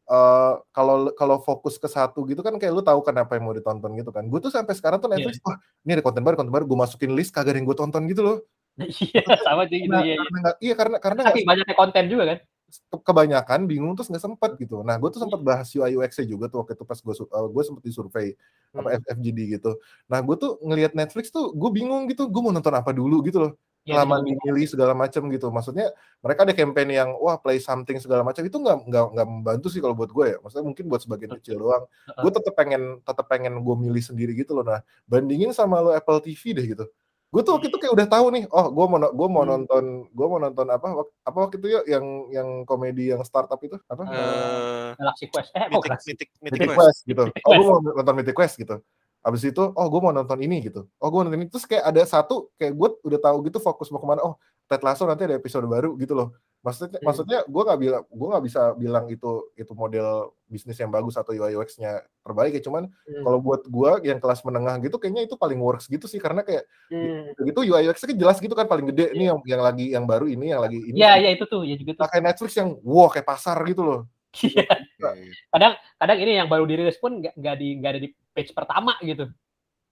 [0.09, 3.55] eh, kalau kalau fokus ke satu gitu kan kayak lu tahu kan apa yang mau
[3.55, 4.25] ditonton gitu kan.
[4.27, 7.13] Gue tuh sampai sekarang tuh Netflix, wah ini ada konten baru, konten baru, gue masukin
[7.13, 8.39] list kagak ada yang gue tonton gitu loh.
[8.79, 10.17] Iya sama sih gitu Karena, ya.
[10.23, 12.39] karena iya karena karena Saking banyaknya konten juga kan.
[12.69, 14.85] ke- kebanyakan bingung terus nggak sempet gitu.
[14.85, 17.83] Nah, gue tuh sempat bahas UI UX-nya juga tuh waktu itu pas gue gue sempet
[17.83, 18.29] disurvey
[18.77, 18.99] apa Hmm.
[19.03, 19.81] FFGD gitu.
[20.07, 23.41] Nah, gue tuh ngelihat Netflix tuh gue bingung gitu, gue mau nonton apa dulu gitu
[23.41, 23.53] loh.
[23.89, 24.37] Ya, Lama gitu.
[24.45, 25.49] milih segala macam gitu.
[25.49, 25.89] Maksudnya
[26.21, 29.81] mereka ada campaign yang wah play something segala macam itu nggak nggak nggak membantu sih
[29.81, 30.39] kalau buat gue ya.
[30.45, 31.89] Maksudnya mungkin buat sebagian kecil doang.
[32.21, 34.69] Gue tetap pengen tetap pengen gue milih sendiri gitu loh.
[34.69, 36.85] Nah, bandingin sama lo Apple TV deh gitu.
[37.29, 39.51] Gue tuh waktu itu kayak udah tahu nih, oh gue mau gue mau Hmm.
[39.53, 40.87] nonton gue mau nonton apa
[41.25, 44.01] apa waktu itu ya yang yang komedi yang startup itu apa?
[44.09, 45.53] Eh, Galaxy Quest.
[45.53, 46.07] Eh, Mythic, Galaxy?
[46.09, 46.81] Mythic, Mythic Mythic Quest.
[46.81, 47.23] Quest gitu.
[47.29, 48.77] Mythic Oh, gue mau nonton Mythic Quest gitu.
[49.23, 50.87] Abis itu, oh gue mau nonton ini gitu.
[51.03, 51.51] Oh gue nonton ini.
[51.51, 54.23] Terus kayak ada satu, kayak gue udah tahu gitu fokus mau ke mana.
[54.23, 54.35] Oh
[54.69, 56.31] Ted Lasso nanti ada episode baru gitu loh.
[56.59, 57.07] Maksudnya, Hmm.
[57.09, 61.31] maksudnya gue nggak bilang, gue nggak bisa bilang itu itu model bisnis yang bagus atau
[61.31, 62.63] UI UX-nya terbaik ya.
[62.67, 63.23] Cuman Hmm.
[63.25, 66.19] kalau buat gue yang kelas menengah gitu, kayaknya itu paling works gitu sih.
[66.19, 67.31] Karena kayak Hmm.
[67.47, 69.15] gitu UI UX-nya kan jelas gitu kan paling gede.
[69.15, 70.99] Ini yang yang lagi yang baru ini, yang lagi ini.
[70.99, 72.03] Iya, iya itu tuh, ya juga tuh.
[72.05, 74.01] Nah, kayak Netflix yang wow kayak pasar gitu loh.
[74.37, 74.69] Iya.
[75.01, 75.33] Oke.
[75.49, 79.25] Kadang kadang ini yang baru dirilis pun nggak di nggak ada di page pertama gitu.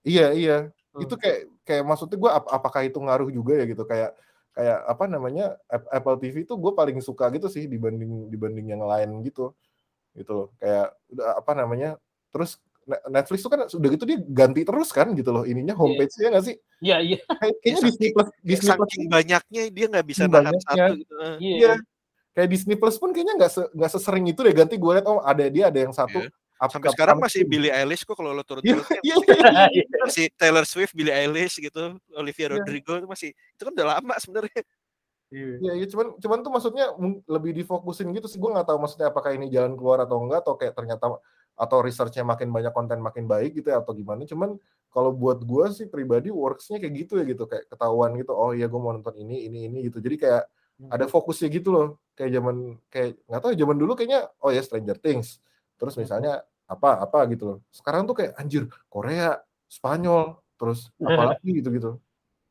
[0.05, 0.59] Iya iya.
[0.93, 1.03] Hmm.
[1.03, 4.13] Itu kayak kayak maksudnya gue apakah itu ngaruh juga ya gitu kayak
[4.57, 8.85] kayak apa namanya Ap- Apple TV itu gue paling suka gitu sih dibanding dibanding yang
[8.85, 9.53] lain gitu
[10.17, 11.91] gitu loh kayak udah apa namanya
[12.33, 16.39] terus Ne- Netflix tuh kan sudah gitu dia ganti terus kan gitu loh ininya homepage-nya
[16.39, 17.19] nggak sih Iya, iya.
[17.27, 21.15] kayak, kayaknya Disney Plus Disney Plus Saking banyaknya dia nggak bisa nahan satu gitu.
[21.19, 21.37] eh.
[21.43, 21.57] Iya.
[21.59, 21.73] Iya.
[22.37, 25.25] Kayak Disney Plus pun kayaknya nggak se, nggak sesering itu deh ganti gue liat oh
[25.25, 26.21] ada dia ada yang satu
[26.61, 29.17] up- Sampai up- sekarang up- masih Billie Eilish kok kalau lo turun Iya, turun iya,
[29.25, 29.65] iya.
[29.81, 29.85] Iya.
[30.05, 32.53] masih Taylor Swift, Billie Eilish gitu, Olivia.
[32.53, 34.61] Rodrigo itu masih itu kan udah lama sebenarnya.
[35.27, 36.87] Iya, iya, cuman cuman tuh maksudnya
[37.27, 38.39] lebih difokusin gitu sih.
[38.39, 41.19] Gue nggak tahu maksudnya apakah ini jalan keluar atau enggak atau kayak ternyata
[41.57, 44.23] atau researchnya makin banyak konten makin baik gitu ya atau gimana.
[44.23, 44.55] Cuman
[44.89, 48.33] kalau buat gue sih pribadi worksnya kayak gitu ya gitu kayak ketahuan gitu.
[48.33, 49.99] Oh iya gue mau nonton ini ini ini gitu.
[49.99, 50.47] Jadi kayak
[50.93, 51.89] ada fokusnya gitu loh.
[52.17, 52.57] Kayak zaman
[52.89, 55.41] kayak nggak tahu zaman dulu kayaknya oh ya Stranger Things.
[55.77, 57.59] Terus misalnya apa apa gitu loh.
[57.73, 61.91] Sekarang tuh kayak anjir Korea, Spanyol, terus apalagi gitu gitu.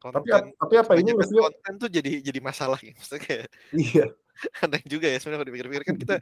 [0.06, 2.94] Tapi Konten, tapi apa ini maksudnya konten tuh jadi jadi masalah gitu.
[2.94, 4.06] Maksudnya kayak iya
[4.68, 6.16] aneh juga ya sebenarnya kalau dipikir-pikir kan kita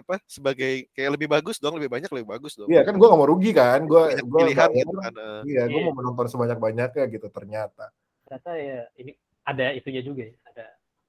[0.00, 2.70] apa sebagai kayak lebih bagus dong, lebih banyak lebih bagus dong.
[2.70, 5.12] Iya kan gue gak mau rugi kan, gue gue pilihan gitu kan.
[5.12, 5.40] eh.
[5.44, 5.86] Iya, gue Iya.
[5.90, 7.90] mau menonton sebanyak banyaknya gitu ternyata.
[8.24, 10.34] Ternyata ya ini ada itunya juga ya,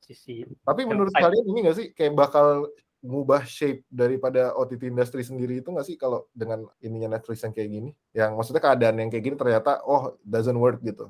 [0.03, 1.23] sisi Tapi menurut side.
[1.23, 2.67] kalian ini gak sih kayak bakal
[3.03, 7.69] ngubah shape daripada OTT industry sendiri itu gak sih kalau dengan ininya Netflix yang kayak
[7.71, 7.89] gini?
[8.11, 11.07] Yang maksudnya keadaan yang kayak gini ternyata oh doesn't work gitu.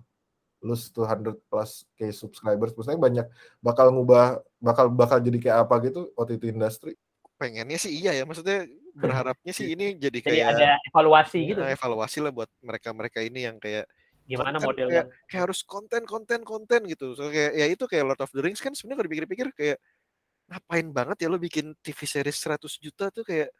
[0.63, 3.27] lose 200 plus k subscribers maksudnya banyak
[3.59, 6.95] bakal ngubah bakal bakal jadi kayak apa gitu OTT industry
[7.35, 8.63] pengennya sih iya ya maksudnya
[8.95, 11.59] berharapnya sih ini jadi Jadi kayak ada evaluasi gitu.
[11.59, 13.89] ya, evaluasi lah buat mereka-mereka ini yang kayak
[14.23, 18.03] Gimana konten model kayak, kayak harus konten konten konten gitu so, kayak ya itu kayak
[18.07, 19.77] Lord of the Rings kan sebenarnya kalau dipikir-pikir kayak
[20.47, 23.51] ngapain banget ya lo bikin TV series 100 juta tuh kayak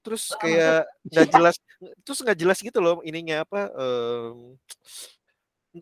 [0.00, 1.56] terus kayak nggak jelas
[2.04, 4.56] terus nggak jelas gitu loh ininya apa em,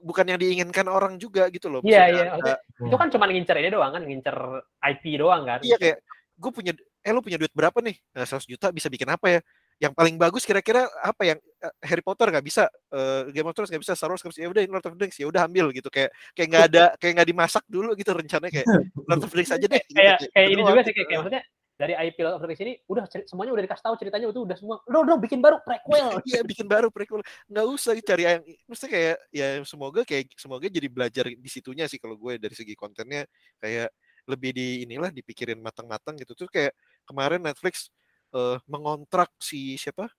[0.02, 2.24] bukan yang diinginkan orang juga gitu loh Iya, iya.
[2.36, 4.36] ada- Itu kan cuma ngincer ini doang kan, ngincer
[4.84, 5.58] IP doang kan.
[5.64, 5.98] Iya kayak
[6.38, 6.72] gue punya
[7.02, 7.96] eh lu punya duit berapa nih?
[8.14, 9.40] Nah, 100 juta bisa bikin apa ya?
[9.78, 13.70] Yang paling bagus kira-kira apa yang eh, Harry Potter nggak bisa, eh, Game of Thrones
[13.70, 14.42] nggak bisa, Star Wars nggak bisa.
[14.42, 16.84] Ya udah ini Lord of the Rings ya udah ambil gitu kayak kayak nggak ada
[16.98, 18.66] kayak nggak dimasak dulu gitu rencananya kayak
[19.06, 19.82] Lord of the Rings aja deh.
[19.86, 20.96] gitu, kayak kayak ini doang juga sih gitu.
[20.98, 21.42] kayak, kayak maksudnya
[21.78, 24.56] dari IP Lord of the Rings ini udah semuanya udah dikasih tahu ceritanya itu udah
[24.58, 28.90] semua udah udah bikin baru prequel Iya bikin baru prequel nggak usah cari yang maksudnya
[28.90, 33.22] kayak ya semoga kayak semoga jadi belajar di situnya sih kalau gue dari segi kontennya
[33.62, 33.94] kayak
[34.26, 36.74] lebih di inilah dipikirin matang-matang gitu terus kayak
[37.06, 37.94] kemarin Netflix
[38.32, 40.10] eh, mengontrak si siapa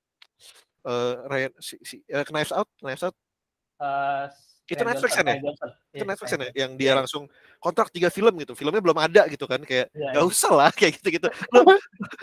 [0.80, 3.16] eh Ryan si, si eh, Knives Out Knives Out
[3.80, 4.26] Eh,
[4.70, 5.36] Itu Ryan Netflix kan ya?
[5.42, 5.70] Johnson.
[5.90, 6.50] itu Iya, Netflix kan ya?
[6.54, 6.94] Yang dia Iya.
[7.02, 7.24] langsung
[7.58, 10.30] kontrak tiga film gitu filmnya belum ada gitu kan kayak Iya, nggak iya.
[10.30, 11.60] usah lah kayak gitu gitu lo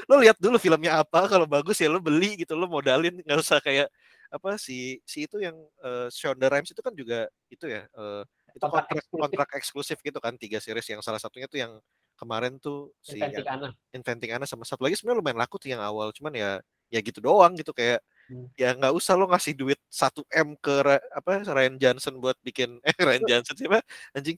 [0.06, 3.58] lo lihat dulu filmnya apa kalau bagus ya lo beli gitu lo modalin nggak usah
[3.58, 3.90] kayak
[4.30, 8.22] apa si si itu yang uh, Shonda Rhimes itu kan juga itu ya eh,
[8.54, 9.20] itu Kontrak kontrak eksklusif.
[9.26, 11.72] kontrak eksklusif gitu kan tiga series yang salah satunya tuh yang
[12.16, 13.68] kemarin tuh si Inventing Anna.
[13.92, 16.50] Inventing Anna sama satu lagi sebenarnya lumayan laku tuh yang awal cuman ya
[16.88, 18.50] ya gitu doang gitu kayak Hmm.
[18.58, 20.74] ya nggak usah lo ngasih duit 1 m ke
[21.14, 23.78] apa Ryan Johnson buat bikin eh Ryan Johnson siapa
[24.10, 24.34] anjing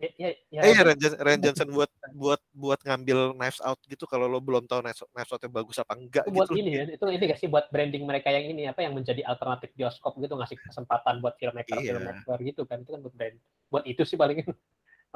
[0.00, 4.04] Ya, ya, ya, eh Ryan, Johnson, Ryan Johnson buat buat buat ngambil Knives Out gitu
[4.04, 6.82] kalau lo belum tahu Knives, Knives Out-nya bagus apa enggak itu buat gitu ini ya
[6.88, 10.36] itu ini gak sih buat branding mereka yang ini apa yang menjadi alternatif bioskop gitu
[10.36, 11.96] ngasih kesempatan buat filmmaker Iya.
[11.96, 13.36] filmmaker gitu kan itu kan buat brand
[13.68, 14.40] buat itu sih paling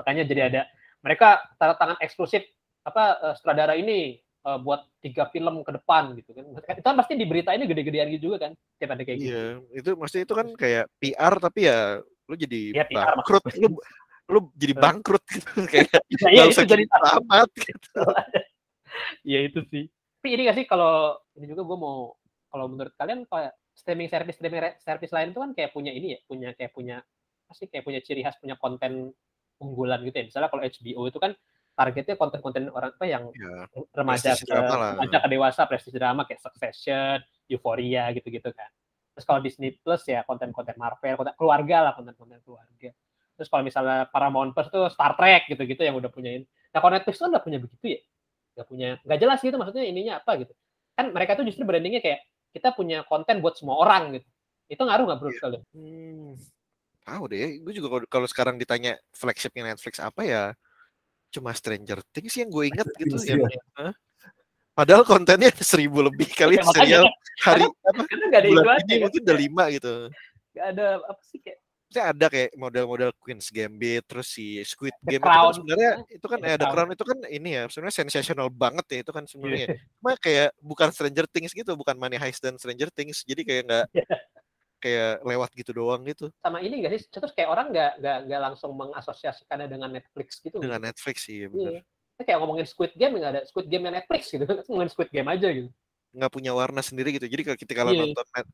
[0.00, 0.61] makanya jadi ada
[1.05, 2.43] mereka tanda tangan eksklusif
[2.83, 7.12] apa eh, sutradara ini eh, buat tiga film ke depan gitu kan itu kan pasti
[7.14, 9.45] di berita ini gede-gedean gitu juga kan tiap ada kayak gitu Iya,
[9.77, 13.69] itu maksudnya itu kan kayak PR tapi ya lu jadi Iya, PR bangkrut, lu
[14.25, 14.81] lu jadi Eh.
[14.81, 18.01] bangkrut gitu kayak Nah, iya usah jadi jadi amat gitu.
[19.25, 19.85] Iya itu sih.
[20.21, 22.17] Tapi ini gak sih kalau ini juga gue mau
[22.49, 26.17] kalau menurut kalian kayak streaming service streaming re- service lain itu kan kayak punya ini
[26.17, 26.97] ya, punya kayak punya
[27.45, 29.12] apa sih kayak punya ciri khas punya konten
[29.64, 30.24] unggulan gitu ya.
[30.29, 31.33] Misalnya kalau HBO itu kan
[31.74, 37.18] targetnya konten-konten orang apa yang Ya, remaja ke remaja ke dewasa prestige drama kayak Succession,
[37.50, 38.70] Euphoria gitu-gitu kan.
[39.14, 42.90] Terus kalau Disney Plus ya konten-konten Marvel, konten keluarga lah konten-konten keluarga.
[43.35, 46.46] Terus kalau misalnya Paramount Plus tuh Star Trek gitu-gitu yang udah punyain.
[46.70, 48.00] Nah kalau Netflix tuh nggak punya begitu ya,
[48.59, 50.55] nggak punya, nggak jelas gitu maksudnya ininya apa gitu.
[50.94, 52.22] Kan mereka tuh justru brandingnya kayak
[52.55, 54.29] kita punya konten buat semua orang gitu.
[54.70, 55.59] Itu ngaruh nggak bro sekali?
[55.74, 56.38] hmm,
[57.05, 60.43] tahu deh, gue juga kalau- sekarang ditanya flagshipnya Netflix apa ya
[61.29, 63.17] cuma Stranger Things yang gue inget gitu.
[63.77, 63.93] Hah?
[64.75, 67.05] Padahal kontennya ada seribu lebih kali Ya, serial
[67.47, 69.93] hari apa Karena ada itu bulan ini mungkin udah lima gitu.
[70.55, 75.14] Nggak ada apa sih kayak Maksudnya ada kayak model-model Queen's Gambit terus si Squid The
[75.14, 76.75] Game itu kan sebenarnya itu kan The eh, The Crown.
[76.75, 79.67] Crown itu kan ini ya sebenarnya sensational banget ya itu kan sebenarnya.
[79.71, 79.79] Iya.
[80.03, 83.23] Cuma kayak bukan Stranger Things gitu, bukan Money Heist dan Stranger Things.
[83.23, 84.07] Jadi kayak nggak Iya.
[84.85, 87.09] Kayak lewat gitu doang gitu sama ini nggak sih?
[87.09, 90.61] Terus kayak orang nggak nggak nggak langsung mengasosiasikannya dengan Netflix gitu.
[90.61, 91.81] dengan Netflix sih ya bener.
[91.81, 91.83] Iya.
[92.14, 94.44] Kita kayak ngomongin Squid Game nggak ada Squid Game Netflix gitu.
[94.68, 95.73] ngomongin Squid Game aja gitu.
[96.14, 97.27] nggak punya warna sendiri gitu.
[97.27, 98.07] Jadi kalau kita kalau Iya.
[98.07, 98.47] nonton net,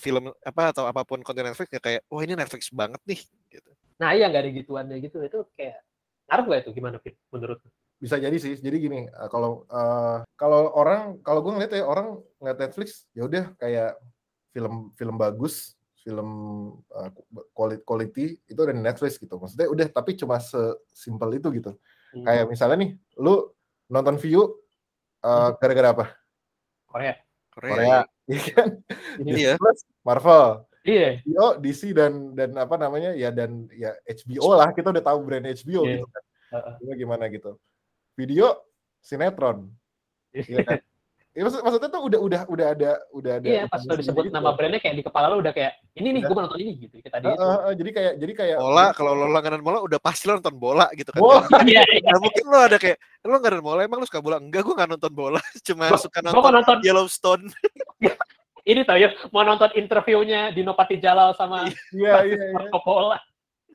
[0.00, 3.20] film apa atau apa pun konten Netflix ya kayak wah ini Netflix banget nih
[3.52, 3.70] gitu.
[4.00, 5.20] Nah iya nggak ada gituannya gitu.
[5.20, 5.84] Itu kayak
[6.32, 7.18] ngaruh nggak itu gimana Fit?
[7.28, 7.68] Menurut lu?
[7.94, 12.20] bisa jadi sih jadi gini eh, kalau eh, kalau orang kalau gue ngeliat ya orang
[12.36, 13.96] ngeliat Netflix ya udah kayak
[14.54, 16.28] film film bagus film
[16.94, 17.10] eh,
[17.82, 21.74] quality itu ada di Netflix gitu maksudnya udah tapi cuma sesimpel itu gitu
[22.14, 22.22] Hmm.
[22.22, 23.50] kayak misalnya nih lu
[23.90, 24.54] nonton view
[25.20, 26.06] eh, gara-gara apa
[26.86, 27.18] Korea.
[27.50, 27.74] Korea.
[27.74, 27.98] Korea
[28.30, 28.68] iya kan
[29.18, 29.58] Ini.
[29.58, 31.18] Plus Marvel Iya.
[31.24, 35.42] HBO DC dan dan apa namanya ya dan ya HBO lah kita udah tahu brand
[35.48, 35.92] HBO Iya.
[35.96, 36.22] gitu kan
[36.54, 36.74] Heeh.
[36.78, 37.50] Gimana gimana gitu
[38.14, 38.46] video
[39.02, 39.74] sinetron
[40.30, 40.78] Iya kan?
[41.34, 44.38] Ya, maksud, maksudnya tuh udah udah udah ada udah ada Iya, pas lo disebut gitu.
[44.38, 46.30] nama brandnya kayak di kepala lo udah kayak ini nih Udah.
[46.30, 47.42] gue nonton ini gitu kita tadi Heeh, itu.
[47.50, 50.86] heeh, jadi kayak jadi kayak Bola kalau lo langganan bola udah pasti lo nonton bola
[50.94, 51.18] gitu kan.
[51.18, 51.42] Bola.
[51.42, 52.00] Nggak- Iya, iya.
[52.06, 54.36] nggak mungkin lo ada kayak lo langganan bola emang lo suka bola?
[54.38, 57.44] Enggak, gue nggak nonton bola, cuma Gua- suka nonton nonton Yellowstone.
[58.70, 63.18] ini tau ya mau nonton interviewnya Dino Patijalal sama iya iya iya Marco Pola.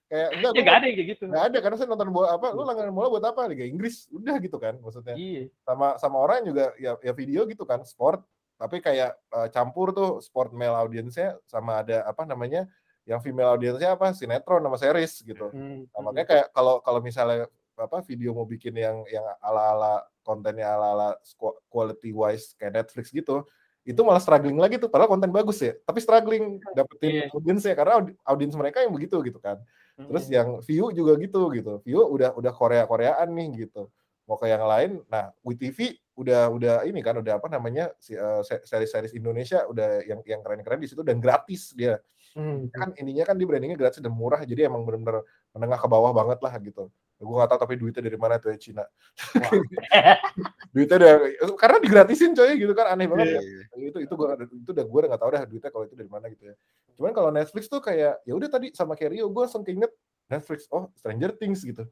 [0.10, 1.24] Kayak enggak Ya nggak ada kayak gitu.
[1.26, 4.36] nggak ada karena saya nonton bola apa lu langganan bola buat apa Liga Inggris udah
[4.38, 5.48] gitu kan maksudnya Iya.
[5.62, 10.20] sama sama orang juga ya ya video gitu kan sport tapi kayak eh, campur tuh
[10.20, 12.66] sport male audiensnya sama ada apa namanya
[13.06, 16.04] yang female audiensnya apa sinetron sama series gitu Hmm, nah, hmm.
[16.04, 21.56] makanya kayak kalau kalau misalnya apa video mau bikin yang yang ala-ala kontennya ala-ala squa-
[21.66, 23.48] quality wise kayak Netflix gitu
[23.82, 27.26] itu malah struggling lagi tuh padahal konten bagus ya tapi struggling dapetin Iya.
[27.32, 29.58] audiensnya karena audi- audiens mereka yang begitu gitu kan
[30.00, 30.36] terus Hmm.
[30.36, 33.92] yang view juga gitu gitu view udah udah Korea Koreaan nih gitu
[34.24, 38.64] mau ke yang lain nah WeTV udah udah ini kan udah apa namanya si se-
[38.64, 42.00] series-series Indonesia udah yang yang keren-keren di situ dan gratis dia
[42.38, 42.70] Hmm.
[42.70, 46.38] kan ininya kan di brandingnya gratis dan murah jadi emang bener-bener menengah ke bawah banget
[46.46, 48.84] lah gitu gue gak tahu tapi duitnya dari mana tuh ya Cina.
[50.72, 51.14] Duitnya udah
[51.58, 53.42] karena digratisin coy gitu kan aneh banget Iya, ya.
[53.76, 53.88] Iya.
[53.92, 56.26] itu itu gua itu udah gue udah gak tahu dah duitnya kalau itu dari mana
[56.32, 56.56] gitu ya.
[56.96, 59.92] Cuman kalau Netflix tuh kayak ya udah tadi sama kayak Rio gue langsung keinget
[60.30, 61.84] Netflix oh Stranger Things gitu.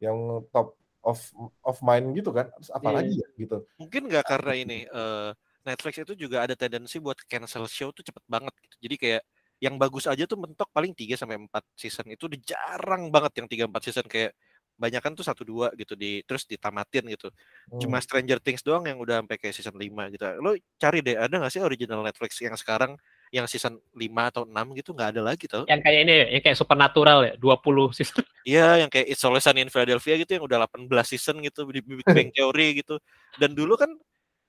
[0.00, 0.16] Yang
[0.48, 1.18] top of
[1.64, 2.96] of mind gitu kan terus apa Iya.
[2.96, 3.56] lagi ya gitu.
[3.76, 8.24] Mungkin nggak karena ini eh, Netflix itu juga ada tendensi buat cancel show tuh cepet
[8.24, 8.76] banget gitu.
[8.88, 9.22] Jadi kayak
[9.60, 12.08] yang bagus aja tuh mentok paling 3 sampai 4 season.
[12.08, 14.32] Itu udah jarang banget yang 3 4 season kayak
[14.80, 17.28] banyakan tuh satu dua gitu di terus ditamatin gitu.
[17.76, 18.04] Cuma Hmm.
[18.08, 20.24] Stranger Things doang yang udah sampai kayak season 5 gitu.
[20.40, 22.96] Lo cari deh ada nggak sih original Netflix yang sekarang
[23.28, 25.62] yang season 5 atau 6 gitu nggak ada lagi tau.
[25.68, 29.44] yang kayak ini ya, yang kayak supernatural ya 20 season Iya, yang kayak It's Always
[29.44, 32.96] Sunny in Philadelphia gitu yang udah 18 season gitu di Big Bang Theory gitu.
[33.36, 33.92] Dan dulu kan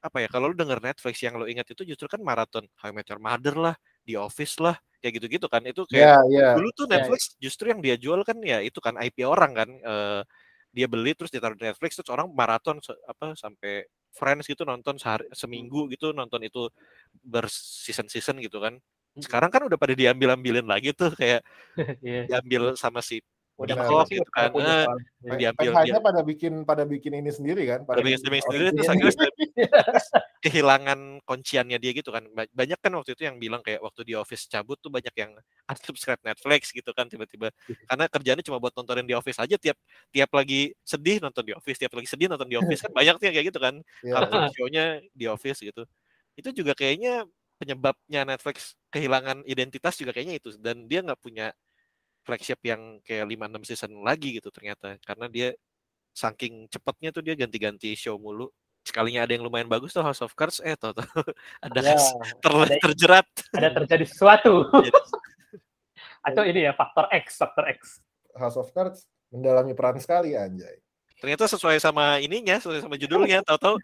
[0.01, 2.95] apa ya kalau lu denger Netflix yang lo ingat itu justru kan maraton How I
[2.95, 3.75] Met Your Mother lah,
[4.07, 5.61] The Office lah, kayak gitu-gitu kan.
[5.67, 8.79] Itu kayak ya ya dulu tuh Ya, Netflix justru yang dia jual kan ya itu
[8.83, 9.69] kan IP orang kan.
[9.71, 10.21] eh,
[10.71, 13.85] dia beli terus ditaruh di Netflix terus orang maraton apa sampai
[14.15, 16.67] Friends gitu nonton sehari seminggu gitu nonton itu
[17.25, 18.79] berseason-season gitu kan.
[19.19, 21.43] Sekarang kan udah pada diambil-ambilin lagi tuh kayak
[22.01, 22.29] Iya.
[22.29, 23.21] diambil sama si
[23.61, 23.75] udah.
[23.77, 24.49] Kok pasti gitu kan.
[25.21, 28.89] yang diambil dia pada bikin pada bikin ini sendiri kan pada bikin streaming sendiri terus
[28.89, 29.13] akhirnya
[30.45, 32.25] kehilangan kunciannya dia gitu kan.
[32.33, 35.31] Ba- banyak kan waktu itu yang bilang kayak waktu di office cabut tuh banyak yang
[35.71, 37.53] unsubscribe Netflix gitu kan tiba-tiba.
[37.85, 39.77] Karena kerjanya cuma buat nontonin di office aja tiap
[40.09, 43.25] tiap lagi sedih nonton di office tiap lagi sedih nonton di office kan banyak tuh
[43.29, 43.75] yang kayak gitu kan.
[44.01, 45.85] Iya, kartun show-nya di office gitu.
[46.33, 47.29] Itu juga kayaknya
[47.61, 51.53] penyebabnya Netflix kehilangan identitas juga kayaknya itu dan dia nggak punya
[52.21, 54.97] flagship yang kayak 5-6 season lagi gitu ternyata.
[55.01, 55.53] Karena dia
[56.11, 58.51] saking cepatnya tuh dia ganti-ganti show mulu.
[58.81, 60.57] Sekalinya ada yang lumayan bagus tuh House of Cards.
[60.65, 60.91] Eh tau
[61.65, 61.97] ada Ya,
[62.43, 63.27] ter- ada- terjerat.
[63.53, 64.65] ada terjadi sesuatu.
[66.27, 68.01] Atau ini ya faktor X faktor X.
[68.37, 70.77] House of Cards mendalami peran sekali anjay.
[71.21, 73.77] Ternyata sesuai sama ininya sesuai sama judulnya tahu-tahu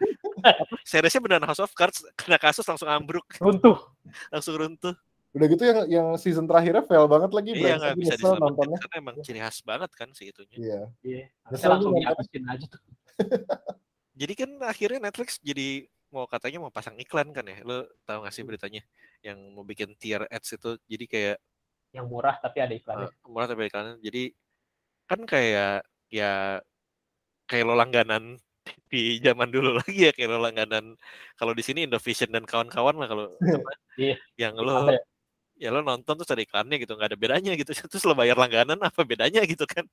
[0.81, 2.01] seriesnya beneran House of Cards.
[2.17, 3.25] Kena kasus langsung ambruk.
[3.37, 3.77] Runtuh.
[4.33, 4.93] Langsung runtuh
[5.37, 8.77] udah gitu yang yang season terakhirnya fail banget lagi iya nggak bisa nyesel nontonnya.
[8.81, 10.57] karena emang ciri khas banget kan sih itunya.
[10.57, 10.81] Iya.
[11.05, 11.23] Iya.
[11.29, 12.81] Nyesel harusnya langsung juga, dihabisin aja tuh.
[14.19, 17.61] Jadi kan akhirnya Netflix jadi mau katanya mau pasang iklan kan ya?
[17.61, 18.49] Lo tahu gak sih Hmm.
[18.49, 18.81] beritanya?
[19.21, 21.37] Yang mau bikin tier ads itu jadi kayak
[21.93, 23.13] yang murah tapi ada iklannya.
[23.13, 24.01] Uh, murah tapi iklannya.
[24.01, 24.33] Jadi
[25.05, 26.57] kan kayak ya
[27.45, 28.41] kayak lo langganan
[28.91, 30.97] di zaman dulu lagi ya kayak lo langganan
[31.37, 33.25] kalau di sini Indovision dan kawan-kawan lah kalau
[33.63, 33.71] apa,
[34.01, 34.15] Iya.
[34.35, 34.73] yang Ada lo
[35.57, 35.69] ya?
[35.73, 37.71] lo nonton terus ada iklannya gitu nggak ada bedanya gitu.
[37.91, 39.83] Terus lo bayar langganan apa bedanya gitu kan?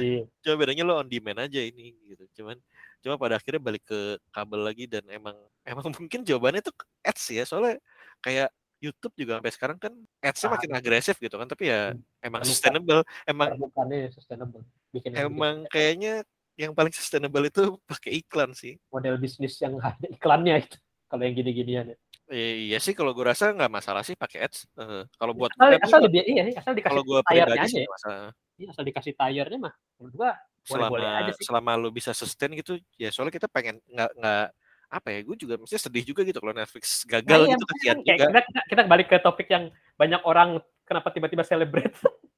[0.00, 0.24] Iya.
[0.40, 2.24] Cuma bedanya lo on demand aja ini gitu.
[2.40, 2.56] Cuman
[3.04, 7.44] cuma pada akhirnya balik ke kabel lagi dan emang emang mungkin jawabannya tuh ads ya.
[7.44, 7.78] Soalnya
[8.20, 8.48] kayak
[8.82, 10.54] YouTube juga sampai sekarang kan ads-nya Ah.
[10.60, 11.48] makin agresif gitu kan.
[11.48, 12.52] Tapi ya emang Terbuka.
[12.52, 13.00] sustainable.
[13.24, 14.62] Emang bukannya sustainable.
[14.92, 16.14] Bikin emang bikin kayaknya
[16.54, 18.78] yang paling sustainable itu pakai iklan sih.
[18.94, 20.76] Model bisnis yang ada iklannya itu.
[21.10, 21.96] Kalau yang gini-ginian ya.
[22.26, 25.68] Eh, iya sih kalau gue rasa nggak masalah sih pakai ads Eh, kalau buat asal,
[25.68, 27.88] gue asal lebih iya asal dikasih kalau gue tayarnya pribadi aja sih ya.
[27.90, 28.28] masalah.
[28.54, 30.30] Iya, asal dikasih tayarnya mah menurut gua
[30.64, 31.44] selama boleh-boleh aja sih.
[31.44, 34.46] selama lu bisa sustain gitu ya soalnya kita pengen nggak nggak
[34.88, 37.84] apa ya gue juga mesti sedih juga gitu kalau Netflix Nah, gagal iya, gitu kasihan
[37.90, 38.14] kan juga.
[38.16, 40.48] kita, kita, kita balik ke topik yang banyak orang
[40.84, 41.92] kenapa tiba-tiba celebrate.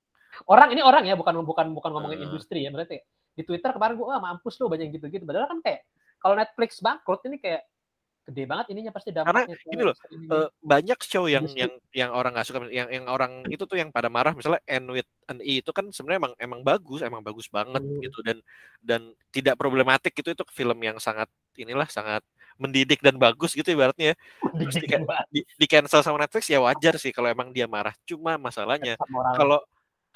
[0.46, 2.24] Orang ini orang ya bukan bukan bukan ngomongin Eh.
[2.24, 3.00] industri ya berarti
[3.32, 5.24] di Twitter kemarin gua ah mampus lu banyak gitu-gitu.
[5.24, 5.80] Padahal kan kayak
[6.18, 7.64] kalau Netflix bangkrut ini kayak
[8.26, 9.96] gede banget ininya pasti dampaknya ke gini loh.
[10.10, 11.62] Eh, banyak show yang Industri.
[11.62, 14.90] yang yang orang nggak suka yang yang orang itu tuh yang pada marah misalnya N
[14.90, 18.02] with an E itu kan sebenarnya emang emang bagus emang bagus banget Hmm.
[18.02, 18.42] gitu dan
[18.82, 19.00] dan
[19.30, 22.26] tidak problematik gitu itu film yang sangat inilah sangat
[22.58, 24.14] mendidik dan bagus gitu ibaratnya ya.
[24.58, 24.88] Terus di,
[25.30, 28.98] di, di cancel sama Netflix ya wajar sih kalau emang dia marah cuma masalahnya
[29.38, 29.62] kalau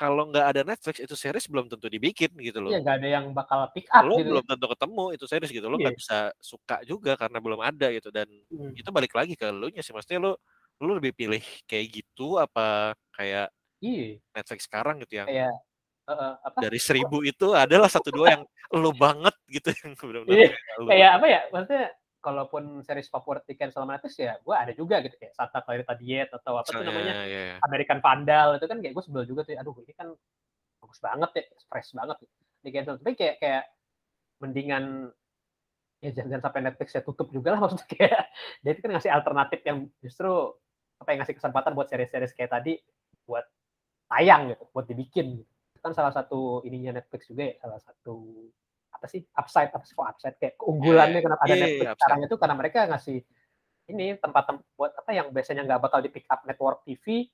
[0.00, 2.72] kalau nggak ada Netflix itu series belum tentu dibikin gitu loh.
[2.72, 4.32] Iya nggak ada yang bakal pick up lo gitu.
[4.32, 5.66] belum tentu ketemu itu series gitu.
[5.68, 6.00] Lo nggak Iya.
[6.00, 8.08] bisa suka juga karena belum ada gitu.
[8.08, 8.72] Dan Hmm.
[8.72, 9.92] itu balik lagi ke lu nya sih.
[9.92, 10.40] Maksudnya lo
[10.80, 13.52] lu lebih pilih kayak gitu apa kayak
[13.84, 14.16] iya.
[14.32, 15.52] Netflix sekarang gitu yang kayak
[16.08, 16.56] eh, eh, apa?
[16.64, 18.42] dari seribu itu adalah satu dua yang
[18.72, 19.68] lo banget gitu.
[19.84, 20.48] Yang benar-benar Iya,
[20.88, 21.40] kayak apa ya?
[21.52, 21.86] Maksudnya
[22.20, 26.28] kalaupun series favorit di cancel Netflix ya gue ada juga gitu kayak Santa Clarita Diet
[26.28, 27.56] atau apa tuh Misalnya, namanya ya, ya.
[27.64, 30.08] American Vandal itu kan kayak gue sebel juga tuh aduh ini kan
[30.80, 32.16] bagus banget ya fresh banget
[32.60, 33.64] di cancel tapi kayak kayak
[34.40, 35.12] mendingan
[36.00, 38.22] ya jangan, sampai Netflix ya tutup juga lah maksudnya kayak
[38.64, 40.32] dia itu kan ngasih alternatif yang justru
[41.00, 42.76] apa yang ngasih kesempatan buat series-series kayak tadi
[43.24, 43.44] buat
[44.12, 45.52] tayang gitu buat dibikin gitu.
[45.72, 48.16] Itu kan salah satu ininya Netflix juga ya salah satu
[49.00, 52.00] apa sih upside apa sih kok upside kayak keunggulannya kenapa ada iya, iya, Netflix upside.
[52.04, 53.18] sekarang itu karena mereka ngasih
[53.88, 57.24] ini tempat-tempat buat apa yang biasanya nggak bakal di pick up network TV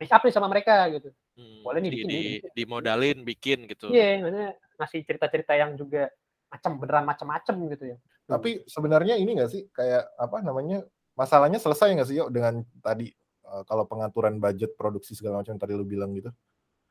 [0.00, 2.50] pick up nih sama mereka gitu Hmm, Boleh nih di, bikin, di, bikin.
[2.58, 3.94] dimodalin bikin gitu.
[3.94, 6.10] iya maksudnya ngasih cerita-cerita yang juga
[6.50, 10.82] macam beneran macam-macam gitu ya Tapi sebenarnya ini nggak sih kayak apa namanya
[11.14, 13.06] masalahnya selesai nggak sih yuk dengan tadi
[13.46, 16.34] eh, kalau pengaturan budget produksi segala macam tadi lu bilang gitu?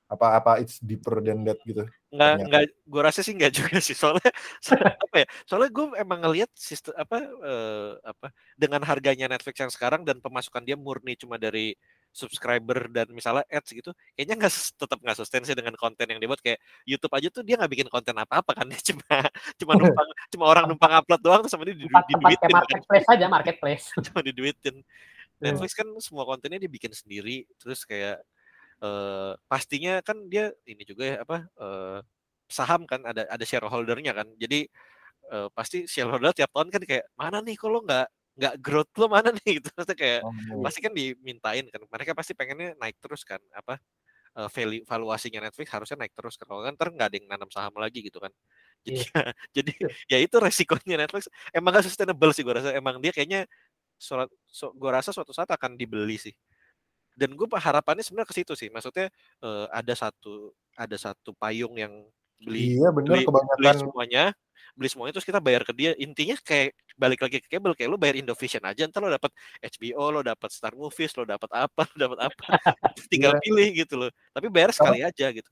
[0.08, 1.84] Apa apa it's deeper than that gitu?
[2.08, 2.48] nggak Ternyata.
[2.48, 3.92] nggak gue rasa sih nggak juga sih.
[3.92, 4.32] Soalnya
[4.64, 9.74] soalnya apa ya soalnya gue emang ngelihat sistem apa eh, apa dengan harganya Netflix yang
[9.74, 11.76] sekarang dan pemasukan dia murni cuma dari
[12.16, 16.40] subscriber dan misalnya ads gitu kayaknya nggak tetap nggak sustain sih dengan konten yang dibuat.
[16.40, 19.28] Kayak YouTube aja tuh dia nggak bikin konten apa-apa kan dia cuma
[19.60, 22.56] cuma numpang cuma orang numpang upload doang terus sama dia didu- diduitin kan.
[22.64, 23.86] marketplace aja marketplace.
[24.08, 24.80] Cuma diduitin.
[25.38, 28.26] Netflix kan semua kontennya dia bikin sendiri terus kayak
[28.84, 32.00] eh pastinya kan dia ini juga ya apa eh,
[32.48, 34.28] saham kan ada ada shareholdernya kan.
[34.40, 34.68] Jadi
[35.34, 38.08] eh, pasti shareholder tiap tahun kan kayak mana nih kalau nggak
[38.38, 39.46] nggak growth lo mana nih?
[39.62, 39.70] Gitu.
[39.76, 40.32] Maksudnya kayak Oh,
[40.64, 41.82] pasti kan dimintain kan.
[41.90, 43.80] Mereka pasti pengennya naik terus kan apa
[44.40, 46.48] eh, value valuasinya Netflix harusnya naik terus kan.
[46.50, 48.32] Kalau kan ntar nggak ada yang nanam saham lagi gitu kan.
[48.88, 49.02] Jadi
[49.58, 49.72] jadi
[50.12, 51.28] ya itu resikonya Netflix.
[51.56, 52.72] Emang gak sustainable sih gue rasa.
[52.78, 53.46] Emang dia kayaknya
[54.00, 56.34] surat so, gue rasa suatu saat akan dibeli sih
[57.18, 59.10] dan gue harapannya sebenarnya ke situ sih maksudnya
[59.42, 62.06] eh, ada satu ada satu payung yang
[62.38, 64.24] beli Iya bener beli, beli kebanyakan semuanya
[64.78, 65.98] beli semuanya terus kita bayar ke dia.
[65.98, 69.34] Intinya kayak balik lagi ke kabel kayak lu bayar Indovision aja ntar lo dapat
[69.66, 72.44] HBO lo dapat Star Movies lo dapat apa lo dapat apa
[73.12, 73.42] tinggal Iya.
[73.42, 74.10] pilih gitu loh.
[74.34, 75.50] Tapi bayar sekali aja gitu.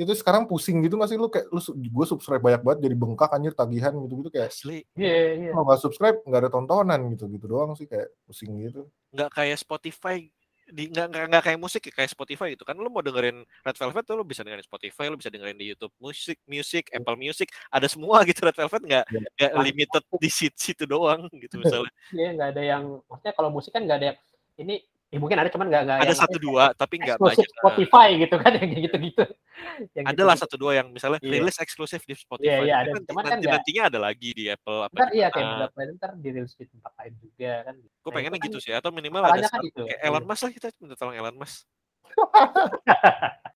[0.00, 1.28] itu sekarang pusing gitu nggak sih lu?
[1.28, 4.86] Kayak lu gue subscribe banyak banget jadi bengkak anjir tagihan gitu gitu kayak asli.
[4.96, 8.86] Iya iya kalau nggak subscribe nggak ada tontonan gitu gitu doang sih kayak pusing gitu.
[9.12, 10.30] nggak kayak Spotify
[10.70, 12.74] di nggak nggak kayak musik ya, kayak Spotify gitu kan.
[12.74, 15.92] Lu mau dengerin Red Velvet tuh lu bisa dengerin Spotify lu bisa dengerin di YouTube
[15.98, 18.82] musik music Apple Music ada semua gitu Red Velvet.
[18.82, 19.20] Nggak Iya.
[19.36, 21.90] nggak limited di situ situ doang gitu misalnya.
[22.14, 24.18] Iya nggak ada yang maksudnya kalau musik kan nggak ada yang
[24.60, 24.74] ini
[25.10, 28.50] ya mungkin ada cuman nggak ada satu dua tapi nggak banyak Nah, Spotify gitu kan
[28.54, 29.24] yang kayak gitu-gitu.
[29.92, 31.30] Yang ada lah satu dua yang misalnya Iya.
[31.34, 32.90] rilis eksklusif di Spotify iya, Tapi ada.
[32.94, 35.78] nanti, Cuman kan nanti nggak- nantinya ada lagi di Apple apa Ntar iya kayak beberapa
[35.92, 37.74] ntar dirilis di tempat lain juga kan.
[37.74, 39.60] gue Nah, pengennya kan gitu sih atau minimal ada kan
[40.00, 41.58] Elon Musk lah kita minta tolong Elon Musk